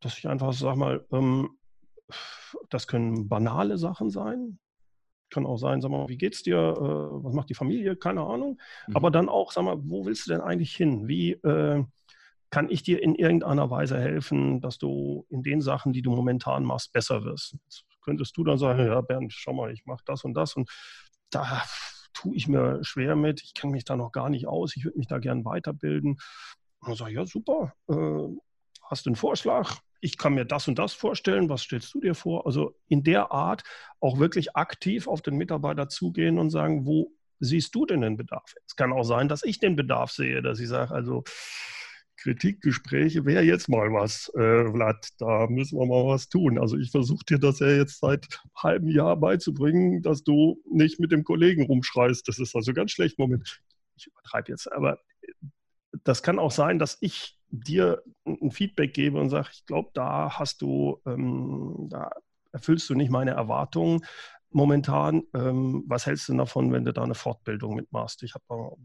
dass 0.00 0.18
ich 0.18 0.28
einfach 0.28 0.52
sage 0.52 0.78
mal, 0.78 1.06
ähm, 1.12 1.50
das 2.68 2.86
können 2.86 3.28
banale 3.28 3.78
Sachen 3.78 4.10
sein, 4.10 4.58
kann 5.30 5.46
auch 5.46 5.56
sein, 5.56 5.80
sag 5.80 5.90
mal, 5.90 6.08
wie 6.08 6.18
geht's 6.18 6.42
dir? 6.42 6.56
Äh, 6.56 7.24
was 7.24 7.32
macht 7.34 7.48
die 7.48 7.54
Familie? 7.54 7.96
Keine 7.96 8.22
Ahnung. 8.22 8.60
Mhm. 8.86 8.96
Aber 8.96 9.10
dann 9.10 9.28
auch, 9.28 9.50
sag 9.50 9.64
mal, 9.64 9.78
wo 9.82 10.04
willst 10.04 10.26
du 10.26 10.32
denn 10.32 10.40
eigentlich 10.40 10.76
hin? 10.76 11.08
Wie 11.08 11.32
äh, 11.32 11.84
kann 12.50 12.68
ich 12.68 12.82
dir 12.82 13.02
in 13.02 13.14
irgendeiner 13.14 13.70
Weise 13.70 13.98
helfen, 13.98 14.60
dass 14.60 14.78
du 14.78 15.26
in 15.30 15.42
den 15.42 15.62
Sachen, 15.62 15.92
die 15.94 16.02
du 16.02 16.14
momentan 16.14 16.64
machst, 16.64 16.92
besser 16.92 17.24
wirst? 17.24 17.56
Jetzt 17.64 17.84
könntest 18.02 18.36
du 18.36 18.44
dann 18.44 18.58
sagen, 18.58 18.86
ja, 18.86 19.00
Bernd, 19.00 19.32
schau 19.32 19.54
mal, 19.54 19.72
ich 19.72 19.86
mache 19.86 20.02
das 20.04 20.22
und 20.22 20.34
das 20.34 20.54
und 20.54 20.70
da 21.30 21.62
tue 22.14 22.34
ich 22.36 22.48
mir 22.48 22.82
schwer 22.82 23.16
mit. 23.16 23.42
Ich 23.42 23.54
kenne 23.54 23.72
mich 23.72 23.84
da 23.84 23.96
noch 23.96 24.12
gar 24.12 24.28
nicht 24.28 24.46
aus. 24.46 24.76
Ich 24.76 24.84
würde 24.84 24.98
mich 24.98 25.08
da 25.08 25.18
gern 25.18 25.44
weiterbilden. 25.44 26.18
Und 26.80 26.88
dann 26.88 26.96
sage 26.96 27.10
ich, 27.12 27.16
ja, 27.16 27.26
super. 27.26 27.74
Äh, 27.88 28.36
hast 28.88 29.06
du 29.06 29.10
einen 29.10 29.16
Vorschlag? 29.16 29.80
ich 30.02 30.18
kann 30.18 30.34
mir 30.34 30.44
das 30.44 30.66
und 30.66 30.78
das 30.78 30.92
vorstellen, 30.92 31.48
was 31.48 31.62
stellst 31.62 31.94
du 31.94 32.00
dir 32.00 32.14
vor? 32.16 32.44
Also 32.44 32.74
in 32.88 33.04
der 33.04 33.30
Art 33.30 33.62
auch 34.00 34.18
wirklich 34.18 34.56
aktiv 34.56 35.06
auf 35.06 35.22
den 35.22 35.36
Mitarbeiter 35.36 35.88
zugehen 35.88 36.38
und 36.38 36.50
sagen, 36.50 36.84
wo 36.84 37.12
siehst 37.38 37.74
du 37.74 37.86
denn 37.86 38.00
den 38.00 38.16
Bedarf? 38.16 38.52
Es 38.66 38.74
kann 38.74 38.92
auch 38.92 39.04
sein, 39.04 39.28
dass 39.28 39.44
ich 39.44 39.60
den 39.60 39.76
Bedarf 39.76 40.10
sehe, 40.10 40.42
dass 40.42 40.58
ich 40.58 40.68
sage, 40.68 40.92
also 40.92 41.22
Kritikgespräche 42.16 43.24
wäre 43.24 43.42
jetzt 43.42 43.68
mal 43.68 43.92
was, 43.92 44.28
äh, 44.34 44.70
Vlad, 44.70 45.08
da 45.18 45.46
müssen 45.48 45.78
wir 45.78 45.86
mal 45.86 46.06
was 46.06 46.28
tun. 46.28 46.58
Also 46.58 46.76
ich 46.76 46.90
versuche 46.90 47.24
dir 47.24 47.38
das 47.38 47.58
ja 47.58 47.68
jetzt 47.68 48.00
seit 48.00 48.26
einem 48.42 48.52
halben 48.56 48.88
Jahr 48.88 49.16
beizubringen, 49.16 50.02
dass 50.02 50.22
du 50.22 50.60
nicht 50.70 51.00
mit 51.00 51.10
dem 51.12 51.24
Kollegen 51.24 51.64
rumschreist. 51.66 52.26
Das 52.28 52.38
ist 52.38 52.54
also 52.54 52.72
ganz 52.72 52.92
schlecht. 52.92 53.18
Moment, 53.18 53.60
ich 53.96 54.06
übertreibe 54.06 54.52
jetzt, 54.52 54.70
aber 54.72 54.98
das 56.04 56.22
kann 56.22 56.38
auch 56.38 56.52
sein, 56.52 56.78
dass 56.78 56.98
ich 57.00 57.38
dir 57.50 58.02
ein 58.26 58.50
Feedback 58.50 58.94
gebe 58.94 59.20
und 59.20 59.28
sage, 59.28 59.48
ich 59.52 59.66
glaube, 59.66 59.90
da 59.94 60.38
hast 60.38 60.62
du, 60.62 61.00
ähm, 61.06 61.88
da 61.90 62.10
erfüllst 62.52 62.88
du 62.88 62.94
nicht 62.94 63.10
meine 63.10 63.32
Erwartungen. 63.32 64.04
momentan. 64.54 65.22
Ähm, 65.34 65.84
was 65.86 66.06
hältst 66.06 66.28
du 66.28 66.36
davon, 66.36 66.72
wenn 66.72 66.84
du 66.84 66.92
da 66.92 67.02
eine 67.02 67.14
Fortbildung 67.14 67.74
mitmachst? 67.74 68.22
Ich 68.22 68.34
habe 68.34 68.76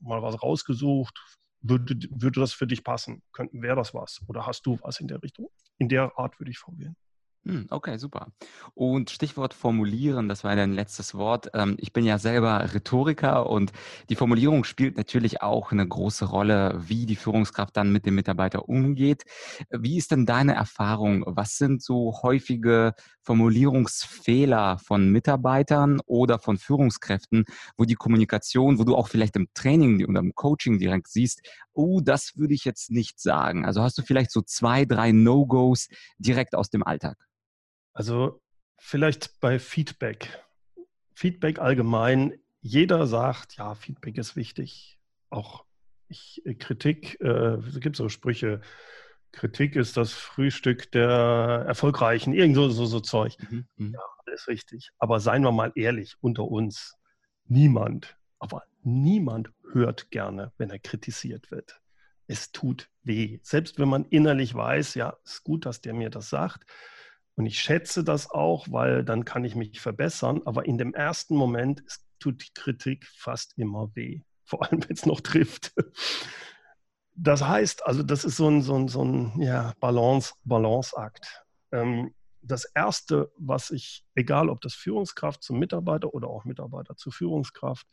mal 0.00 0.22
was 0.22 0.42
rausgesucht. 0.42 1.18
Würde, 1.62 1.96
würde 2.10 2.40
das 2.40 2.52
für 2.52 2.66
dich 2.66 2.82
passen? 2.82 3.22
Wäre 3.52 3.76
das 3.76 3.94
was? 3.94 4.20
Oder 4.26 4.46
hast 4.46 4.66
du 4.66 4.78
was 4.82 5.00
in 5.00 5.08
der 5.08 5.22
Richtung? 5.22 5.48
In 5.78 5.88
der 5.88 6.18
Art 6.18 6.38
würde 6.40 6.50
ich 6.50 6.58
formulieren. 6.58 6.96
Hm, 7.44 7.66
okay, 7.70 7.98
super. 7.98 8.28
Und 8.74 9.10
Stichwort 9.10 9.52
formulieren, 9.52 10.28
das 10.28 10.44
war 10.44 10.54
dein 10.54 10.72
letztes 10.74 11.12
Wort. 11.16 11.50
Ähm, 11.54 11.74
ich 11.80 11.92
bin 11.92 12.04
ja 12.04 12.18
selber 12.18 12.72
Rhetoriker 12.72 13.50
und 13.50 13.72
die 14.10 14.14
Formulierung 14.14 14.62
spielt 14.62 14.96
natürlich 14.96 15.42
auch 15.42 15.72
eine 15.72 15.86
große 15.86 16.26
Rolle, 16.26 16.80
wie 16.86 17.04
die 17.04 17.16
Führungskraft 17.16 17.76
dann 17.76 17.90
mit 17.90 18.06
dem 18.06 18.14
Mitarbeiter 18.14 18.68
umgeht. 18.68 19.24
Wie 19.70 19.96
ist 19.98 20.12
denn 20.12 20.24
deine 20.24 20.54
Erfahrung? 20.54 21.24
Was 21.26 21.56
sind 21.58 21.82
so 21.82 22.20
häufige 22.22 22.94
Formulierungsfehler 23.22 24.78
von 24.78 25.10
Mitarbeitern 25.10 26.00
oder 26.06 26.38
von 26.38 26.58
Führungskräften, 26.58 27.44
wo 27.76 27.84
die 27.84 27.94
Kommunikation, 27.96 28.78
wo 28.78 28.84
du 28.84 28.94
auch 28.94 29.08
vielleicht 29.08 29.34
im 29.34 29.48
Training 29.52 30.06
oder 30.06 30.20
im 30.20 30.32
Coaching 30.36 30.78
direkt 30.78 31.08
siehst, 31.08 31.42
oh, 31.72 32.00
das 32.00 32.36
würde 32.36 32.54
ich 32.54 32.64
jetzt 32.64 32.92
nicht 32.92 33.18
sagen. 33.20 33.64
Also 33.64 33.82
hast 33.82 33.98
du 33.98 34.02
vielleicht 34.02 34.30
so 34.30 34.42
zwei, 34.42 34.84
drei 34.84 35.10
No-Gos 35.10 35.88
direkt 36.18 36.54
aus 36.54 36.70
dem 36.70 36.84
Alltag? 36.84 37.16
Also 37.92 38.40
vielleicht 38.78 39.40
bei 39.40 39.58
Feedback. 39.58 40.44
Feedback 41.14 41.58
allgemein. 41.58 42.38
Jeder 42.60 43.06
sagt, 43.06 43.56
ja, 43.56 43.74
Feedback 43.74 44.18
ist 44.18 44.36
wichtig. 44.36 44.98
Auch 45.30 45.64
ich, 46.08 46.42
äh, 46.44 46.54
Kritik, 46.54 47.20
äh, 47.20 47.56
es 47.56 47.80
gibt 47.80 47.96
so 47.96 48.08
Sprüche, 48.08 48.60
Kritik 49.32 49.76
ist 49.76 49.96
das 49.96 50.12
Frühstück 50.12 50.92
der 50.92 51.64
Erfolgreichen, 51.66 52.34
irgend 52.34 52.54
so, 52.54 52.68
so, 52.68 52.84
so 52.84 53.00
Zeug. 53.00 53.36
Mhm, 53.50 53.66
mhm. 53.76 53.92
Ja, 53.94 54.00
alles 54.26 54.46
richtig. 54.46 54.90
Aber 54.98 55.20
seien 55.20 55.42
wir 55.42 55.52
mal 55.52 55.72
ehrlich, 55.74 56.16
unter 56.20 56.44
uns, 56.44 56.94
niemand, 57.46 58.16
aber 58.38 58.62
niemand 58.82 59.50
hört 59.72 60.10
gerne, 60.10 60.52
wenn 60.58 60.70
er 60.70 60.78
kritisiert 60.78 61.50
wird. 61.50 61.80
Es 62.26 62.52
tut 62.52 62.88
weh. 63.02 63.40
Selbst 63.42 63.78
wenn 63.78 63.88
man 63.88 64.04
innerlich 64.04 64.54
weiß, 64.54 64.94
ja, 64.94 65.16
ist 65.24 65.44
gut, 65.44 65.66
dass 65.66 65.80
der 65.80 65.94
mir 65.94 66.10
das 66.10 66.28
sagt. 66.28 66.64
Und 67.36 67.46
ich 67.46 67.58
schätze 67.60 68.04
das 68.04 68.30
auch, 68.30 68.66
weil 68.70 69.04
dann 69.04 69.24
kann 69.24 69.44
ich 69.44 69.54
mich 69.54 69.80
verbessern. 69.80 70.42
Aber 70.44 70.66
in 70.66 70.78
dem 70.78 70.94
ersten 70.94 71.34
Moment 71.34 71.82
tut 72.18 72.42
die 72.42 72.52
Kritik 72.54 73.06
fast 73.06 73.58
immer 73.58 73.90
weh. 73.94 74.22
Vor 74.44 74.62
allem, 74.62 74.82
wenn 74.82 74.94
es 74.94 75.06
noch 75.06 75.20
trifft. 75.20 75.72
Das 77.14 77.42
heißt, 77.42 77.86
also 77.86 78.02
das 78.02 78.24
ist 78.24 78.36
so 78.36 78.48
ein, 78.48 78.62
so 78.62 78.74
ein, 78.74 78.88
so 78.88 79.04
ein 79.04 79.40
ja, 79.40 79.72
Balance, 79.80 80.34
Balanceakt. 80.44 81.44
Ähm, 81.70 82.14
das 82.42 82.64
Erste, 82.64 83.30
was 83.36 83.70
ich, 83.70 84.04
egal 84.14 84.50
ob 84.50 84.60
das 84.60 84.74
Führungskraft 84.74 85.42
zum 85.42 85.58
Mitarbeiter 85.58 86.12
oder 86.12 86.28
auch 86.28 86.44
Mitarbeiter 86.44 86.96
zur 86.96 87.12
Führungskraft, 87.12 87.86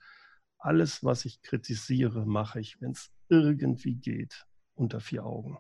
alles, 0.57 1.03
was 1.03 1.23
ich 1.25 1.41
kritisiere, 1.41 2.25
mache 2.25 2.59
ich, 2.59 2.81
wenn 2.81 2.91
es 2.91 3.11
irgendwie 3.29 3.95
geht, 3.95 4.45
unter 4.73 4.99
vier 4.99 5.23
Augen 5.25 5.59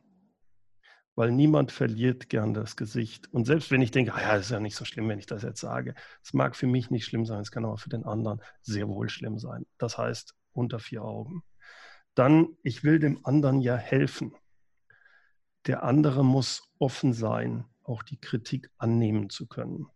weil 1.19 1.33
niemand 1.33 1.73
verliert 1.73 2.29
gern 2.29 2.53
das 2.53 2.77
Gesicht. 2.77 3.27
Und 3.33 3.43
selbst 3.43 3.71
wenn 3.71 3.81
ich 3.81 3.91
denke, 3.91 4.13
ah 4.13 4.21
ja, 4.21 4.35
ist 4.37 4.51
ja 4.51 4.61
nicht 4.61 4.77
so 4.77 4.85
schlimm, 4.85 5.09
wenn 5.09 5.19
ich 5.19 5.25
das 5.25 5.43
jetzt 5.43 5.59
sage, 5.59 5.93
es 6.23 6.31
mag 6.31 6.55
für 6.55 6.65
mich 6.65 6.91
nicht 6.91 7.03
schlimm 7.03 7.25
sein, 7.25 7.41
es 7.41 7.51
kann 7.51 7.65
aber 7.65 7.77
für 7.77 7.89
den 7.89 8.05
anderen 8.05 8.41
sehr 8.61 8.87
wohl 8.87 9.09
schlimm 9.09 9.37
sein. 9.37 9.65
Das 9.77 9.97
heißt, 9.97 10.33
unter 10.53 10.79
vier 10.79 11.03
Augen. 11.03 11.43
Dann, 12.15 12.55
ich 12.63 12.85
will 12.85 12.99
dem 12.99 13.25
anderen 13.25 13.59
ja 13.59 13.75
helfen. 13.75 14.33
Der 15.67 15.83
andere 15.83 16.23
muss 16.23 16.71
offen 16.79 17.11
sein, 17.11 17.65
auch 17.83 18.01
die 18.01 18.21
Kritik 18.21 18.71
annehmen 18.77 19.29
zu 19.29 19.45
können. 19.45 19.87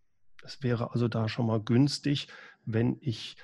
Es 0.42 0.62
wäre 0.62 0.92
also 0.92 1.08
da 1.08 1.30
schon 1.30 1.46
mal 1.46 1.62
günstig, 1.62 2.28
wenn 2.66 2.98
ich 3.00 3.38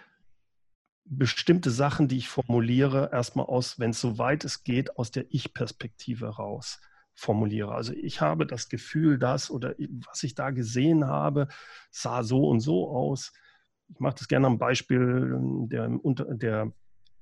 bestimmte 1.06 1.70
Sachen, 1.70 2.08
die 2.08 2.18
ich 2.18 2.28
formuliere, 2.28 3.08
erstmal 3.10 3.46
aus, 3.46 3.78
wenn 3.78 3.92
es 3.92 4.02
so 4.02 4.18
weit 4.18 4.44
es 4.44 4.64
geht, 4.64 4.98
aus 4.98 5.10
der 5.10 5.24
Ich-Perspektive 5.30 6.28
raus 6.36 6.78
formuliere. 7.20 7.74
Also 7.74 7.92
ich 7.92 8.22
habe 8.22 8.46
das 8.46 8.70
Gefühl, 8.70 9.18
dass 9.18 9.50
oder 9.50 9.74
was 10.06 10.22
ich 10.22 10.34
da 10.34 10.50
gesehen 10.50 11.06
habe, 11.06 11.48
sah 11.90 12.22
so 12.22 12.48
und 12.48 12.60
so 12.60 12.88
aus. 12.90 13.32
Ich 13.88 14.00
mache 14.00 14.16
das 14.18 14.28
gerne 14.28 14.46
am 14.46 14.58
Beispiel, 14.58 15.36
der, 15.68 15.90
der 16.36 16.72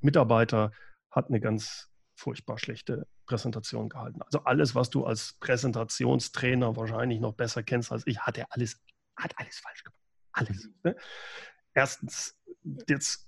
Mitarbeiter 0.01 0.71
hat 1.11 1.29
eine 1.29 1.41
ganz 1.41 1.91
furchtbar 2.15 2.59
schlechte 2.59 3.09
Präsentation 3.27 3.89
gehalten. 3.89 4.23
Also 4.23 4.45
alles, 4.45 4.77
was 4.77 4.89
du 4.89 5.05
als 5.05 5.37
Präsentationstrainer 5.41 6.77
wahrscheinlich 6.77 7.19
noch 7.19 7.35
besser 7.35 7.65
kennst 7.65 7.91
als 7.91 8.07
ich, 8.07 8.21
hat 8.21 8.39
er 8.39 8.47
alles, 8.51 8.81
hat 9.17 9.35
alles 9.37 9.59
falsch 9.59 9.83
gemacht. 9.83 9.99
Alles. 10.33 10.71
Ne? 10.85 10.95
Erstens, 11.75 12.37
jetzt 12.89 13.28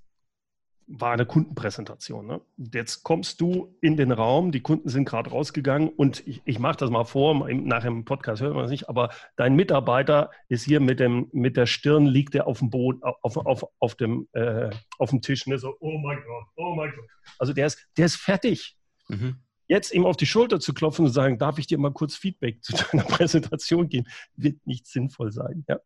war 0.92 1.12
eine 1.12 1.24
Kundenpräsentation. 1.24 2.26
Ne? 2.26 2.40
Jetzt 2.56 3.04
kommst 3.04 3.40
du 3.40 3.76
in 3.80 3.96
den 3.96 4.10
Raum, 4.10 4.50
die 4.50 4.60
Kunden 4.60 4.88
sind 4.88 5.04
gerade 5.04 5.30
rausgegangen 5.30 5.88
und 5.88 6.26
ich, 6.26 6.42
ich 6.44 6.58
mache 6.58 6.78
das 6.78 6.90
mal 6.90 7.04
vor, 7.04 7.48
nach 7.48 7.84
dem 7.84 8.04
Podcast 8.04 8.42
hört 8.42 8.54
man 8.54 8.64
es 8.64 8.72
nicht, 8.72 8.88
aber 8.88 9.10
dein 9.36 9.54
Mitarbeiter 9.54 10.30
ist 10.48 10.64
hier 10.64 10.80
mit, 10.80 10.98
dem, 10.98 11.28
mit 11.32 11.56
der 11.56 11.66
Stirn, 11.66 12.06
liegt 12.06 12.34
er 12.34 12.48
auf 12.48 12.58
dem 12.58 12.70
Boden, 12.70 13.00
auf, 13.02 13.36
auf, 13.36 13.64
auf, 13.78 13.94
dem, 13.94 14.28
äh, 14.32 14.70
auf 14.98 15.10
dem 15.10 15.22
Tisch, 15.22 15.46
ne? 15.46 15.58
so, 15.58 15.76
oh 15.78 15.98
mein 15.98 16.18
Gott, 16.26 16.46
oh 16.56 16.74
mein 16.74 16.90
Gott. 16.90 17.06
Also 17.38 17.52
der 17.52 17.66
ist, 17.66 17.86
der 17.96 18.06
ist 18.06 18.16
fertig. 18.16 18.76
Mhm. 19.08 19.36
Jetzt 19.68 19.94
ihm 19.94 20.04
auf 20.04 20.16
die 20.16 20.26
Schulter 20.26 20.58
zu 20.58 20.74
klopfen 20.74 21.04
und 21.04 21.12
sagen, 21.12 21.38
darf 21.38 21.58
ich 21.58 21.68
dir 21.68 21.78
mal 21.78 21.92
kurz 21.92 22.16
Feedback 22.16 22.64
zu 22.64 22.72
deiner 22.92 23.04
Präsentation 23.04 23.88
geben, 23.88 24.08
wird 24.34 24.66
nicht 24.66 24.88
sinnvoll 24.88 25.30
sein. 25.30 25.64
Ja? 25.68 25.78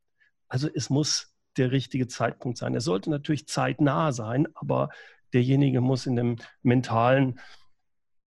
Also 0.48 0.68
es 0.74 0.88
muss 0.88 1.33
der 1.56 1.72
richtige 1.72 2.06
Zeitpunkt 2.08 2.58
sein. 2.58 2.74
Er 2.74 2.80
sollte 2.80 3.10
natürlich 3.10 3.46
zeitnah 3.48 4.12
sein, 4.12 4.48
aber 4.54 4.90
derjenige 5.32 5.80
muss 5.80 6.06
in 6.06 6.16
dem 6.16 6.36
mentalen 6.62 7.40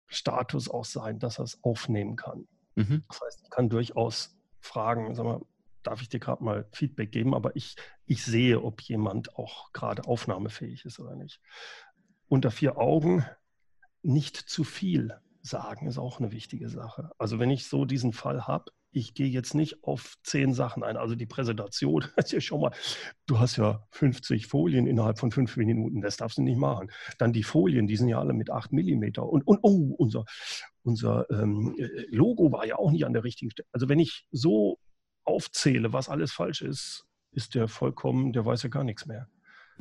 Status 0.06 0.68
auch 0.68 0.84
sein, 0.84 1.18
dass 1.18 1.38
er 1.38 1.44
es 1.44 1.62
aufnehmen 1.62 2.16
kann. 2.16 2.46
Mhm. 2.74 3.04
Das 3.08 3.20
heißt, 3.20 3.40
ich 3.42 3.50
kann 3.50 3.68
durchaus 3.68 4.36
fragen, 4.60 5.14
sag 5.14 5.24
mal, 5.24 5.40
darf 5.82 6.00
ich 6.00 6.08
dir 6.08 6.20
gerade 6.20 6.44
mal 6.44 6.66
Feedback 6.72 7.10
geben, 7.10 7.34
aber 7.34 7.56
ich, 7.56 7.76
ich 8.06 8.24
sehe, 8.24 8.62
ob 8.62 8.80
jemand 8.82 9.36
auch 9.36 9.72
gerade 9.72 10.04
aufnahmefähig 10.04 10.84
ist 10.84 11.00
oder 11.00 11.16
nicht. 11.16 11.40
Unter 12.28 12.50
vier 12.50 12.78
Augen 12.78 13.26
nicht 14.02 14.36
zu 14.36 14.64
viel 14.64 15.14
sagen, 15.42 15.86
ist 15.86 15.98
auch 15.98 16.20
eine 16.20 16.32
wichtige 16.32 16.68
Sache. 16.68 17.10
Also 17.18 17.38
wenn 17.38 17.50
ich 17.50 17.66
so 17.66 17.84
diesen 17.84 18.12
Fall 18.12 18.46
habe, 18.46 18.72
ich 18.92 19.14
gehe 19.14 19.28
jetzt 19.28 19.54
nicht 19.54 19.82
auf 19.82 20.16
zehn 20.22 20.54
Sachen 20.54 20.82
ein. 20.82 20.96
Also 20.96 21.14
die 21.14 21.26
Präsentation, 21.26 22.04
ja 22.26 22.40
schon 22.40 22.60
mal, 22.60 22.72
du 23.26 23.38
hast 23.38 23.56
ja 23.56 23.86
50 23.90 24.46
Folien 24.46 24.86
innerhalb 24.86 25.18
von 25.18 25.30
fünf 25.30 25.56
Minuten, 25.56 26.02
das 26.02 26.18
darfst 26.18 26.38
du 26.38 26.42
nicht 26.42 26.58
machen. 26.58 26.90
Dann 27.18 27.32
die 27.32 27.42
Folien, 27.42 27.86
die 27.86 27.96
sind 27.96 28.08
ja 28.08 28.20
alle 28.20 28.34
mit 28.34 28.50
acht 28.50 28.72
Millimeter. 28.72 29.26
Und, 29.26 29.46
und 29.46 29.58
oh, 29.62 29.94
unser, 29.98 30.24
unser 30.82 31.28
ähm, 31.30 31.74
Logo 32.08 32.52
war 32.52 32.66
ja 32.66 32.76
auch 32.76 32.90
nicht 32.90 33.06
an 33.06 33.14
der 33.14 33.24
richtigen 33.24 33.50
Stelle. 33.50 33.68
Also 33.72 33.88
wenn 33.88 33.98
ich 33.98 34.26
so 34.30 34.78
aufzähle, 35.24 35.92
was 35.92 36.08
alles 36.08 36.32
falsch 36.32 36.62
ist, 36.62 37.06
ist 37.32 37.54
der 37.54 37.68
vollkommen, 37.68 38.32
der 38.32 38.44
weiß 38.44 38.62
ja 38.62 38.68
gar 38.68 38.84
nichts 38.84 39.06
mehr. 39.06 39.28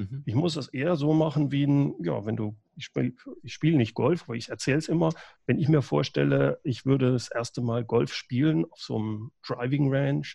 Mhm. 0.09 0.23
Ich 0.25 0.35
muss 0.35 0.55
das 0.55 0.67
eher 0.67 0.95
so 0.95 1.13
machen 1.13 1.51
wie 1.51 1.65
ein, 1.65 1.93
ja, 2.03 2.25
wenn 2.25 2.35
du, 2.35 2.55
ich 2.75 2.85
spiele 2.85 3.13
spiel 3.45 3.77
nicht 3.77 3.93
Golf, 3.93 4.23
aber 4.23 4.35
ich 4.35 4.49
erzähle 4.49 4.77
es 4.77 4.87
immer, 4.87 5.11
wenn 5.45 5.59
ich 5.59 5.69
mir 5.69 5.81
vorstelle, 5.81 6.59
ich 6.63 6.85
würde 6.85 7.11
das 7.11 7.29
erste 7.29 7.61
Mal 7.61 7.83
Golf 7.83 8.13
spielen 8.13 8.65
auf 8.71 8.79
so 8.79 8.97
einem 8.97 9.31
Driving 9.45 9.93
Range, 9.93 10.27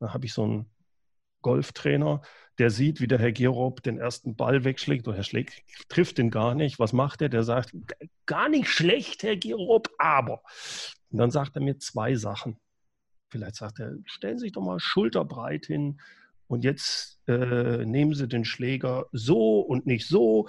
dann 0.00 0.12
habe 0.12 0.26
ich 0.26 0.32
so 0.32 0.44
einen 0.44 0.66
Golftrainer, 1.42 2.22
der 2.58 2.70
sieht, 2.70 3.00
wie 3.00 3.06
der 3.06 3.18
Herr 3.18 3.32
Gerob 3.32 3.82
den 3.82 3.98
ersten 3.98 4.36
Ball 4.36 4.64
wegschlägt 4.64 5.08
oder 5.08 5.18
er 5.18 5.22
schlägt, 5.24 5.62
trifft 5.88 6.18
den 6.18 6.30
gar 6.30 6.54
nicht. 6.54 6.78
Was 6.78 6.92
macht 6.92 7.20
er? 7.22 7.28
Der 7.28 7.42
sagt, 7.42 7.74
gar 8.26 8.48
nicht 8.48 8.68
schlecht, 8.68 9.22
Herr 9.22 9.36
Gerob, 9.36 9.90
aber. 9.98 10.42
Und 11.10 11.18
dann 11.18 11.30
sagt 11.30 11.56
er 11.56 11.62
mir 11.62 11.78
zwei 11.78 12.14
Sachen. 12.14 12.58
Vielleicht 13.30 13.56
sagt 13.56 13.80
er, 13.80 13.96
stellen 14.04 14.38
Sie 14.38 14.44
sich 14.44 14.52
doch 14.52 14.62
mal 14.62 14.78
schulterbreit 14.78 15.66
hin, 15.66 16.00
und 16.46 16.64
jetzt 16.64 17.20
äh, 17.26 17.84
nehmen 17.84 18.14
Sie 18.14 18.28
den 18.28 18.44
Schläger 18.44 19.06
so 19.12 19.60
und 19.60 19.86
nicht 19.86 20.06
so. 20.06 20.48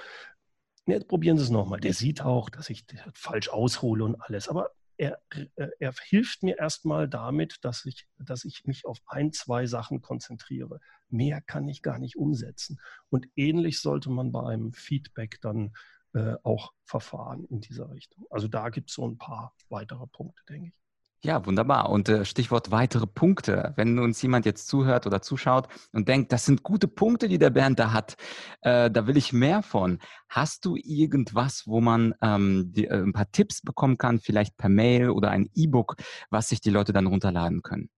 Jetzt 0.86 1.08
probieren 1.08 1.38
Sie 1.38 1.44
es 1.44 1.50
nochmal. 1.50 1.80
Der 1.80 1.94
sieht 1.94 2.22
auch, 2.22 2.50
dass 2.50 2.70
ich 2.70 2.86
falsch 3.14 3.50
aushole 3.50 4.04
und 4.04 4.20
alles. 4.22 4.50
Aber 4.50 4.72
er, 4.98 5.20
äh, 5.56 5.68
er 5.80 5.94
hilft 6.04 6.44
mir 6.44 6.58
erstmal 6.58 7.08
damit, 7.08 7.58
dass 7.62 7.86
ich, 7.86 8.08
dass 8.18 8.46
ich 8.46 8.66
mich 8.66 8.86
auf 8.86 9.00
ein, 9.06 9.32
zwei 9.32 9.66
Sachen 9.66 10.02
konzentriere. 10.02 10.80
Mehr 11.10 11.42
kann 11.42 11.68
ich 11.68 11.82
gar 11.82 12.00
nicht 12.00 12.16
umsetzen. 12.16 12.80
Und 13.10 13.28
ähnlich 13.36 13.80
sollte 13.80 14.10
man 14.10 14.32
bei 14.32 14.44
einem 14.46 14.74
Feedback 14.74 15.40
dann 15.42 15.74
äh, 16.14 16.36
auch 16.44 16.74
verfahren 16.84 17.46
in 17.46 17.62
dieser 17.62 17.90
Richtung. 17.92 18.26
Also 18.30 18.48
da 18.48 18.70
gibt 18.70 18.90
es 18.90 18.96
so 18.96 19.08
ein 19.08 19.18
paar 19.18 19.56
weitere 19.70 20.06
Punkte, 20.08 20.44
denke 20.48 20.70
ich. 20.70 20.83
Ja, 21.26 21.46
wunderbar. 21.46 21.90
Und 21.90 22.10
äh, 22.10 22.26
Stichwort 22.26 22.70
weitere 22.72 23.08
Punkte. 23.08 23.72
Wenn 23.78 23.98
uns 23.98 24.22
jemand 24.22 24.46
jetzt 24.46 24.68
zuhört 24.68 25.08
oder 25.08 25.22
zuschaut 25.22 25.70
und 25.94 26.10
denkt, 26.10 26.34
das 26.34 26.46
sind 26.46 26.64
gute 26.64 26.90
Punkte, 26.90 27.30
die 27.30 27.38
der 27.38 27.50
Bernd 27.50 27.80
da 27.80 27.94
hat, 27.94 28.18
äh, 28.62 28.92
da 28.92 29.08
will 29.08 29.16
ich 29.16 29.32
mehr 29.32 29.64
von. 29.64 30.00
Hast 30.28 30.66
du 30.66 30.76
irgendwas, 30.76 31.64
wo 31.66 31.80
man 31.80 32.14
ähm, 32.22 32.74
die, 32.76 32.88
äh, 32.88 33.02
ein 33.02 33.14
paar 33.14 33.32
Tipps 33.32 33.62
bekommen 33.62 33.98
kann, 33.98 34.20
vielleicht 34.20 34.58
per 34.58 34.68
Mail 34.68 35.12
oder 35.12 35.32
ein 35.32 35.50
E-Book, 35.56 35.96
was 36.30 36.50
sich 36.50 36.60
die 36.60 36.72
Leute 36.72 36.92
dann 36.92 37.08
runterladen 37.08 37.62
können? 37.62 37.90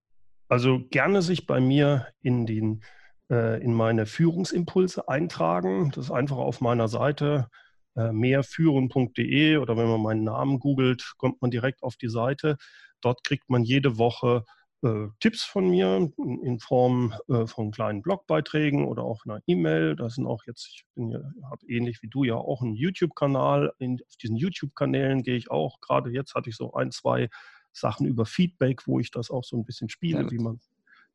Also 0.47 0.81
gerne 0.91 1.23
sich 1.23 1.47
bei 1.47 1.59
mir 1.59 2.07
in 2.21 2.45
den 2.45 2.83
äh, 3.31 3.59
in 3.63 3.73
meine 3.73 4.05
Führungsimpulse 4.05 5.09
eintragen. 5.09 5.89
Das 5.95 6.05
ist 6.05 6.11
einfach 6.11 6.37
auf 6.37 6.61
meiner 6.61 6.87
Seite 6.87 7.47
äh, 7.95 8.11
mehrführen.de 8.11 9.57
oder 9.57 9.77
wenn 9.77 9.87
man 9.87 10.01
meinen 10.01 10.23
Namen 10.25 10.59
googelt, 10.59 11.13
kommt 11.17 11.41
man 11.41 11.49
direkt 11.49 11.81
auf 11.81 11.95
die 11.95 12.09
Seite. 12.09 12.57
Dort 13.05 13.23
kriegt 13.23 13.51
man 13.51 13.63
jede 13.63 13.99
Woche 13.99 14.45
äh, 14.81 15.09
Tipps 15.19 15.43
von 15.43 15.69
mir 15.69 16.11
in 16.17 16.59
Form 16.59 17.13
äh, 17.27 17.45
von 17.45 17.69
kleinen 17.69 18.01
Blogbeiträgen 18.01 18.83
oder 18.83 19.03
auch 19.03 19.25
einer 19.25 19.41
E-Mail. 19.45 19.95
Da 19.95 20.09
sind 20.09 20.25
auch 20.25 20.43
jetzt, 20.47 20.67
ich 20.67 20.85
habe 20.95 21.67
ähnlich 21.67 22.01
wie 22.01 22.07
du 22.07 22.23
ja 22.23 22.33
auch 22.33 22.63
einen 22.63 22.73
YouTube-Kanal. 22.73 23.69
Auf 23.69 24.15
diesen 24.23 24.37
YouTube-Kanälen 24.37 25.21
gehe 25.21 25.35
ich 25.35 25.51
auch. 25.51 25.81
Gerade 25.81 26.09
jetzt 26.09 26.33
hatte 26.33 26.49
ich 26.49 26.55
so 26.55 26.73
ein, 26.73 26.89
zwei 26.89 27.29
Sachen 27.73 28.07
über 28.07 28.25
Feedback, 28.25 28.87
wo 28.87 28.99
ich 28.99 29.11
das 29.11 29.29
auch 29.29 29.43
so 29.43 29.55
ein 29.55 29.65
bisschen 29.65 29.89
spiele, 29.89 30.31
wie 30.31 30.39
man 30.39 30.59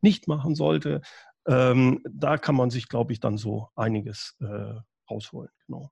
nicht 0.01 0.29
machen 0.29 0.55
sollte. 0.55 1.01
Ähm, 1.45 2.05
da 2.09 2.39
kann 2.39 2.55
man 2.55 2.71
sich, 2.71 2.89
glaube 2.89 3.13
ich, 3.13 3.19
dann 3.19 3.37
so 3.37 3.69
einiges 3.75 4.37
äh, 4.41 4.75
rausholen. 5.11 5.51
Genau. 5.67 5.91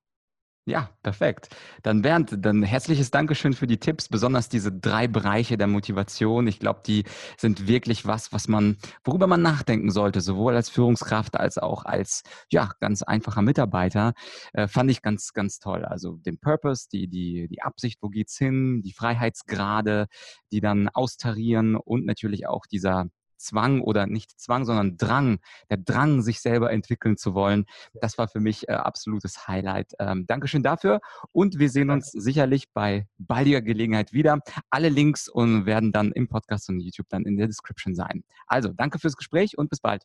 Ja, 0.68 0.90
perfekt. 1.02 1.48
Dann 1.82 2.02
Bernd, 2.02 2.44
dann 2.44 2.62
herzliches 2.62 3.10
Dankeschön 3.10 3.54
für 3.54 3.66
die 3.66 3.78
Tipps, 3.78 4.10
besonders 4.10 4.50
diese 4.50 4.70
drei 4.70 5.08
Bereiche 5.08 5.56
der 5.56 5.66
Motivation. 5.66 6.46
Ich 6.46 6.60
glaube, 6.60 6.82
die 6.86 7.04
sind 7.38 7.66
wirklich 7.66 8.04
was, 8.04 8.34
was 8.34 8.48
man, 8.48 8.76
worüber 9.02 9.26
man 9.26 9.40
nachdenken 9.40 9.90
sollte, 9.90 10.20
sowohl 10.20 10.54
als 10.54 10.68
Führungskraft 10.68 11.40
als 11.40 11.56
auch 11.56 11.86
als 11.86 12.22
ja 12.52 12.70
ganz 12.80 13.02
einfacher 13.02 13.40
Mitarbeiter. 13.40 14.12
Äh, 14.52 14.68
fand 14.68 14.90
ich 14.90 15.00
ganz, 15.00 15.32
ganz 15.32 15.58
toll. 15.58 15.86
Also 15.86 16.18
den 16.18 16.38
Purpose, 16.38 16.86
die 16.92 17.08
die 17.08 17.48
die 17.48 17.62
Absicht, 17.62 18.00
wo 18.02 18.10
geht's 18.10 18.36
hin, 18.36 18.82
die 18.82 18.92
Freiheitsgrade, 18.92 20.06
die 20.52 20.60
dann 20.60 20.90
austarieren 20.90 21.76
und 21.76 22.04
natürlich 22.04 22.46
auch 22.46 22.66
dieser 22.66 23.06
Zwang 23.38 23.80
oder 23.80 24.06
nicht 24.06 24.38
Zwang, 24.38 24.64
sondern 24.64 24.96
Drang, 24.96 25.38
der 25.70 25.78
Drang, 25.78 26.22
sich 26.22 26.40
selber 26.40 26.70
entwickeln 26.72 27.16
zu 27.16 27.34
wollen. 27.34 27.64
Das 28.00 28.18
war 28.18 28.28
für 28.28 28.40
mich 28.40 28.68
äh, 28.68 28.72
absolutes 28.72 29.48
Highlight. 29.48 29.92
Ähm, 29.98 30.26
Dankeschön 30.26 30.62
dafür 30.62 31.00
und 31.32 31.58
wir 31.58 31.70
sehen 31.70 31.90
uns 31.90 32.10
sicherlich 32.10 32.72
bei 32.72 33.06
baldiger 33.18 33.62
Gelegenheit 33.62 34.12
wieder. 34.12 34.38
Alle 34.70 34.88
Links 34.88 35.28
und 35.28 35.66
werden 35.66 35.92
dann 35.92 36.12
im 36.12 36.28
Podcast 36.28 36.68
und 36.68 36.80
YouTube 36.80 37.08
dann 37.08 37.24
in 37.24 37.36
der 37.36 37.46
Description 37.46 37.94
sein. 37.94 38.24
Also, 38.46 38.72
danke 38.72 38.98
fürs 38.98 39.16
Gespräch 39.16 39.56
und 39.56 39.70
bis 39.70 39.80
bald. 39.80 40.02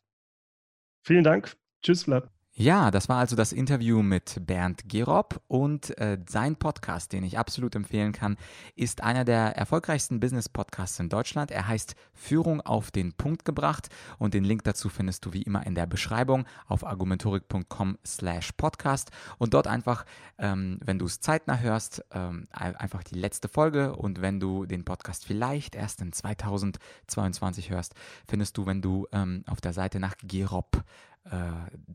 Vielen 1.02 1.24
Dank. 1.24 1.54
Tschüss, 1.82 2.04
Vlad. 2.04 2.33
Ja, 2.56 2.92
das 2.92 3.08
war 3.08 3.16
also 3.16 3.34
das 3.34 3.52
Interview 3.52 4.00
mit 4.00 4.40
Bernd 4.46 4.88
Gerob 4.88 5.42
und 5.48 5.98
äh, 5.98 6.18
sein 6.28 6.54
Podcast, 6.54 7.12
den 7.12 7.24
ich 7.24 7.36
absolut 7.36 7.74
empfehlen 7.74 8.12
kann, 8.12 8.36
ist 8.76 9.02
einer 9.02 9.24
der 9.24 9.56
erfolgreichsten 9.56 10.20
Business-Podcasts 10.20 11.00
in 11.00 11.08
Deutschland. 11.08 11.50
Er 11.50 11.66
heißt 11.66 11.96
Führung 12.12 12.60
auf 12.60 12.92
den 12.92 13.12
Punkt 13.12 13.44
gebracht 13.44 13.88
und 14.18 14.34
den 14.34 14.44
Link 14.44 14.62
dazu 14.62 14.88
findest 14.88 15.24
du 15.24 15.32
wie 15.32 15.42
immer 15.42 15.66
in 15.66 15.74
der 15.74 15.86
Beschreibung 15.86 16.44
auf 16.68 16.86
argumentorik.com 16.86 17.98
slash 18.06 18.52
podcast 18.52 19.10
und 19.38 19.52
dort 19.52 19.66
einfach, 19.66 20.06
ähm, 20.38 20.78
wenn 20.84 21.00
du 21.00 21.06
es 21.06 21.18
zeitnah 21.18 21.58
hörst, 21.58 22.04
ähm, 22.12 22.46
einfach 22.52 23.02
die 23.02 23.16
letzte 23.16 23.48
Folge 23.48 23.96
und 23.96 24.22
wenn 24.22 24.38
du 24.38 24.64
den 24.64 24.84
Podcast 24.84 25.26
vielleicht 25.26 25.74
erst 25.74 26.00
in 26.00 26.12
2022 26.12 27.70
hörst, 27.70 27.96
findest 28.28 28.56
du, 28.56 28.64
wenn 28.64 28.80
du 28.80 29.08
ähm, 29.10 29.42
auf 29.48 29.60
der 29.60 29.72
Seite 29.72 29.98
nach 29.98 30.14
Gerob 30.22 30.84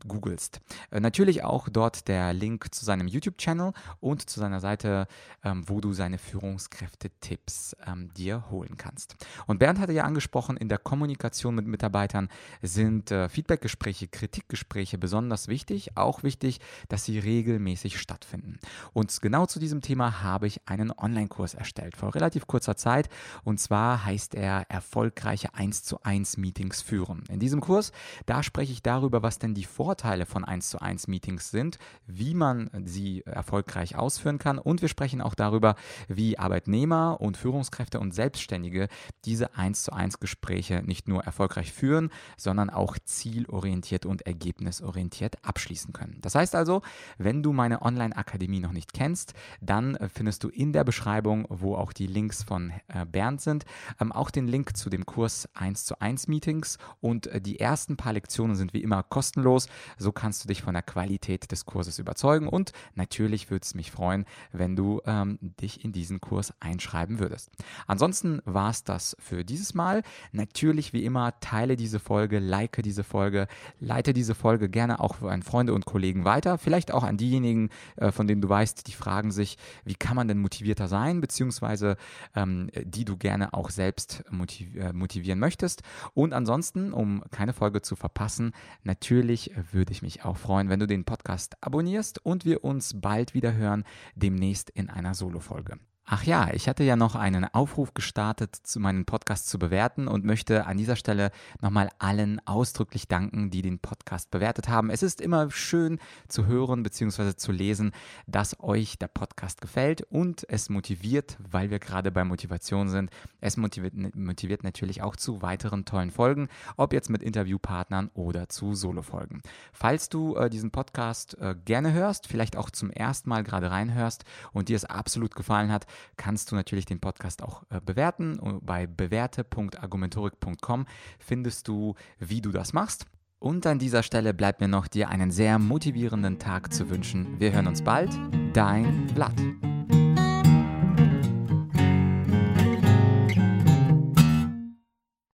googelst. 0.06 0.60
Äh, 0.90 1.00
natürlich 1.00 1.44
auch 1.44 1.68
dort 1.68 2.08
der 2.08 2.32
Link 2.32 2.74
zu 2.74 2.84
seinem 2.84 3.06
YouTube-Channel 3.06 3.72
und 4.00 4.28
zu 4.28 4.40
seiner 4.40 4.60
Seite, 4.60 5.06
ähm, 5.44 5.64
wo 5.68 5.80
du 5.80 5.92
seine 5.92 6.18
Führungskräfte-Tipps 6.18 7.76
ähm, 7.86 8.12
dir 8.14 8.50
holen 8.50 8.76
kannst. 8.76 9.16
Und 9.46 9.58
Bernd 9.58 9.78
hatte 9.78 9.92
ja 9.92 10.04
angesprochen, 10.04 10.56
in 10.56 10.68
der 10.68 10.78
Kommunikation 10.78 11.54
mit 11.54 11.66
Mitarbeitern 11.66 12.28
sind 12.60 13.10
äh, 13.10 13.28
Feedbackgespräche, 13.28 14.08
Kritikgespräche 14.08 14.98
besonders 14.98 15.48
wichtig. 15.48 15.96
Auch 15.96 16.22
wichtig, 16.22 16.60
dass 16.88 17.04
sie 17.04 17.18
regelmäßig 17.18 18.00
stattfinden. 18.00 18.58
Und 18.92 19.20
genau 19.22 19.46
zu 19.46 19.58
diesem 19.60 19.80
Thema 19.80 20.22
habe 20.22 20.46
ich 20.46 20.60
einen 20.66 20.90
Online-Kurs 20.90 21.54
erstellt 21.54 21.96
vor 21.96 22.14
relativ 22.14 22.46
kurzer 22.46 22.76
Zeit. 22.76 23.08
Und 23.44 23.60
zwar 23.60 24.04
heißt 24.04 24.34
er 24.34 24.68
Erfolgreiche 24.68 25.54
1 25.54 25.84
zu 25.84 26.02
1 26.02 26.36
Meetings 26.36 26.82
führen. 26.82 27.24
In 27.28 27.38
diesem 27.38 27.60
Kurs, 27.60 27.92
da 28.26 28.42
spreche 28.42 28.72
ich 28.72 28.82
darüber, 28.82 29.19
was 29.22 29.38
denn 29.38 29.54
die 29.54 29.64
Vorteile 29.64 30.26
von 30.26 30.44
1 30.44 30.70
zu 30.70 30.80
1 30.80 31.08
Meetings 31.08 31.50
sind, 31.50 31.78
wie 32.06 32.34
man 32.34 32.70
sie 32.84 33.22
erfolgreich 33.22 33.96
ausführen 33.96 34.38
kann 34.38 34.58
und 34.58 34.82
wir 34.82 34.88
sprechen 34.88 35.20
auch 35.20 35.34
darüber, 35.34 35.74
wie 36.08 36.38
Arbeitnehmer 36.38 37.20
und 37.20 37.36
Führungskräfte 37.36 38.00
und 38.00 38.12
Selbstständige 38.12 38.88
diese 39.24 39.54
1 39.54 39.84
zu 39.84 39.92
1 39.92 40.20
Gespräche 40.20 40.82
nicht 40.82 41.08
nur 41.08 41.24
erfolgreich 41.24 41.72
führen, 41.72 42.10
sondern 42.36 42.70
auch 42.70 42.96
zielorientiert 43.04 44.06
und 44.06 44.22
ergebnisorientiert 44.22 45.44
abschließen 45.44 45.92
können. 45.92 46.18
Das 46.20 46.34
heißt 46.34 46.54
also, 46.54 46.82
wenn 47.18 47.42
du 47.42 47.52
meine 47.52 47.82
Online-Akademie 47.82 48.60
noch 48.60 48.72
nicht 48.72 48.92
kennst, 48.92 49.34
dann 49.60 49.98
findest 50.12 50.44
du 50.44 50.48
in 50.48 50.72
der 50.72 50.84
Beschreibung, 50.84 51.46
wo 51.48 51.74
auch 51.76 51.92
die 51.92 52.06
Links 52.06 52.42
von 52.42 52.72
äh, 52.88 53.04
Bernd 53.04 53.40
sind, 53.40 53.64
ähm, 54.00 54.12
auch 54.12 54.30
den 54.30 54.48
Link 54.48 54.76
zu 54.76 54.90
dem 54.90 55.06
Kurs 55.06 55.48
1 55.54 55.84
zu 55.84 56.00
1 56.00 56.28
Meetings 56.28 56.78
und 57.00 57.26
äh, 57.26 57.40
die 57.40 57.58
ersten 57.60 57.96
paar 57.96 58.12
Lektionen 58.12 58.56
sind 58.56 58.72
wie 58.72 58.82
immer 58.82 59.02
kostenlos. 59.10 59.68
So 59.98 60.12
kannst 60.12 60.44
du 60.44 60.48
dich 60.48 60.62
von 60.62 60.72
der 60.72 60.82
Qualität 60.82 61.52
des 61.52 61.66
Kurses 61.66 61.98
überzeugen 61.98 62.48
und 62.48 62.72
natürlich 62.94 63.50
würde 63.50 63.64
es 63.64 63.74
mich 63.74 63.90
freuen, 63.90 64.24
wenn 64.52 64.76
du 64.76 65.02
ähm, 65.04 65.38
dich 65.60 65.84
in 65.84 65.92
diesen 65.92 66.20
Kurs 66.20 66.54
einschreiben 66.60 67.18
würdest. 67.18 67.50
Ansonsten 67.86 68.40
war 68.44 68.70
es 68.70 68.84
das 68.84 69.16
für 69.18 69.44
dieses 69.44 69.74
Mal. 69.74 70.02
Natürlich 70.32 70.92
wie 70.92 71.04
immer 71.04 71.38
teile 71.40 71.76
diese 71.76 71.98
Folge, 71.98 72.38
like 72.38 72.80
diese 72.82 73.04
Folge, 73.04 73.48
leite 73.80 74.12
diese 74.12 74.34
Folge 74.34 74.68
gerne 74.68 75.00
auch 75.00 75.20
an 75.22 75.42
Freunde 75.42 75.74
und 75.74 75.84
Kollegen 75.84 76.24
weiter, 76.24 76.56
vielleicht 76.56 76.92
auch 76.92 77.02
an 77.02 77.16
diejenigen, 77.16 77.70
äh, 77.96 78.12
von 78.12 78.26
denen 78.26 78.40
du 78.40 78.48
weißt, 78.48 78.86
die 78.86 78.92
fragen 78.92 79.32
sich, 79.32 79.58
wie 79.84 79.94
kann 79.94 80.16
man 80.16 80.28
denn 80.28 80.38
motivierter 80.38 80.86
sein, 80.86 81.20
beziehungsweise 81.20 81.96
ähm, 82.36 82.70
die 82.76 83.04
du 83.04 83.16
gerne 83.16 83.52
auch 83.52 83.70
selbst 83.70 84.24
äh, 84.30 84.92
motivieren 84.92 85.40
möchtest. 85.40 85.82
Und 86.14 86.32
ansonsten, 86.32 86.92
um 86.92 87.24
keine 87.32 87.52
Folge 87.52 87.82
zu 87.82 87.96
verpassen, 87.96 88.52
natürlich 88.84 88.99
natürlich 89.00 89.50
würde 89.72 89.92
ich 89.92 90.02
mich 90.02 90.26
auch 90.26 90.36
freuen, 90.36 90.68
wenn 90.68 90.78
du 90.78 90.86
den 90.86 91.04
Podcast 91.04 91.56
abonnierst 91.62 92.24
und 92.24 92.44
wir 92.44 92.64
uns 92.64 93.00
bald 93.00 93.32
wieder 93.32 93.54
hören, 93.54 93.84
demnächst 94.14 94.68
in 94.68 94.90
einer 94.90 95.14
Solo-Folge. 95.14 95.78
Ach 96.12 96.24
ja, 96.24 96.48
ich 96.52 96.68
hatte 96.68 96.82
ja 96.82 96.96
noch 96.96 97.14
einen 97.14 97.44
Aufruf 97.44 97.94
gestartet, 97.94 98.56
zu 98.56 98.80
meinen 98.80 99.04
Podcast 99.04 99.48
zu 99.48 99.60
bewerten 99.60 100.08
und 100.08 100.24
möchte 100.24 100.66
an 100.66 100.76
dieser 100.76 100.96
Stelle 100.96 101.30
nochmal 101.60 101.88
allen 102.00 102.44
ausdrücklich 102.48 103.06
danken, 103.06 103.52
die 103.52 103.62
den 103.62 103.78
Podcast 103.78 104.32
bewertet 104.32 104.68
haben. 104.68 104.90
Es 104.90 105.04
ist 105.04 105.20
immer 105.20 105.52
schön 105.52 106.00
zu 106.26 106.46
hören 106.46 106.82
bzw. 106.82 107.36
zu 107.36 107.52
lesen, 107.52 107.92
dass 108.26 108.58
euch 108.58 108.98
der 108.98 109.06
Podcast 109.06 109.60
gefällt 109.60 110.02
und 110.02 110.44
es 110.48 110.68
motiviert, 110.68 111.38
weil 111.48 111.70
wir 111.70 111.78
gerade 111.78 112.10
bei 112.10 112.24
Motivation 112.24 112.88
sind. 112.88 113.10
Es 113.40 113.56
motiviert, 113.56 113.94
motiviert 114.16 114.64
natürlich 114.64 115.02
auch 115.02 115.14
zu 115.14 115.42
weiteren 115.42 115.84
tollen 115.84 116.10
Folgen, 116.10 116.48
ob 116.76 116.92
jetzt 116.92 117.08
mit 117.08 117.22
Interviewpartnern 117.22 118.10
oder 118.14 118.48
zu 118.48 118.74
Solo-Folgen. 118.74 119.42
Falls 119.72 120.08
du 120.08 120.34
äh, 120.34 120.50
diesen 120.50 120.72
Podcast 120.72 121.38
äh, 121.38 121.54
gerne 121.64 121.92
hörst, 121.92 122.26
vielleicht 122.26 122.56
auch 122.56 122.70
zum 122.70 122.90
ersten 122.90 123.28
Mal 123.28 123.44
gerade 123.44 123.70
reinhörst 123.70 124.24
und 124.50 124.68
dir 124.68 124.74
es 124.74 124.84
absolut 124.84 125.36
gefallen 125.36 125.70
hat, 125.70 125.86
kannst 126.16 126.50
du 126.50 126.56
natürlich 126.56 126.86
den 126.86 127.00
Podcast 127.00 127.42
auch 127.42 127.64
äh, 127.70 127.80
bewerten. 127.80 128.60
Bei 128.62 128.86
bewerte.argumentorik.com 128.86 130.86
findest 131.18 131.68
du, 131.68 131.94
wie 132.18 132.40
du 132.40 132.50
das 132.50 132.72
machst. 132.72 133.06
Und 133.38 133.66
an 133.66 133.78
dieser 133.78 134.02
Stelle 134.02 134.34
bleibt 134.34 134.60
mir 134.60 134.68
noch 134.68 134.86
dir 134.86 135.08
einen 135.08 135.30
sehr 135.30 135.58
motivierenden 135.58 136.38
Tag 136.38 136.74
zu 136.74 136.90
wünschen. 136.90 137.40
Wir 137.40 137.52
hören 137.52 137.66
uns 137.66 137.82
bald. 137.82 138.10
Dein 138.52 139.08
Vlad. 139.14 139.34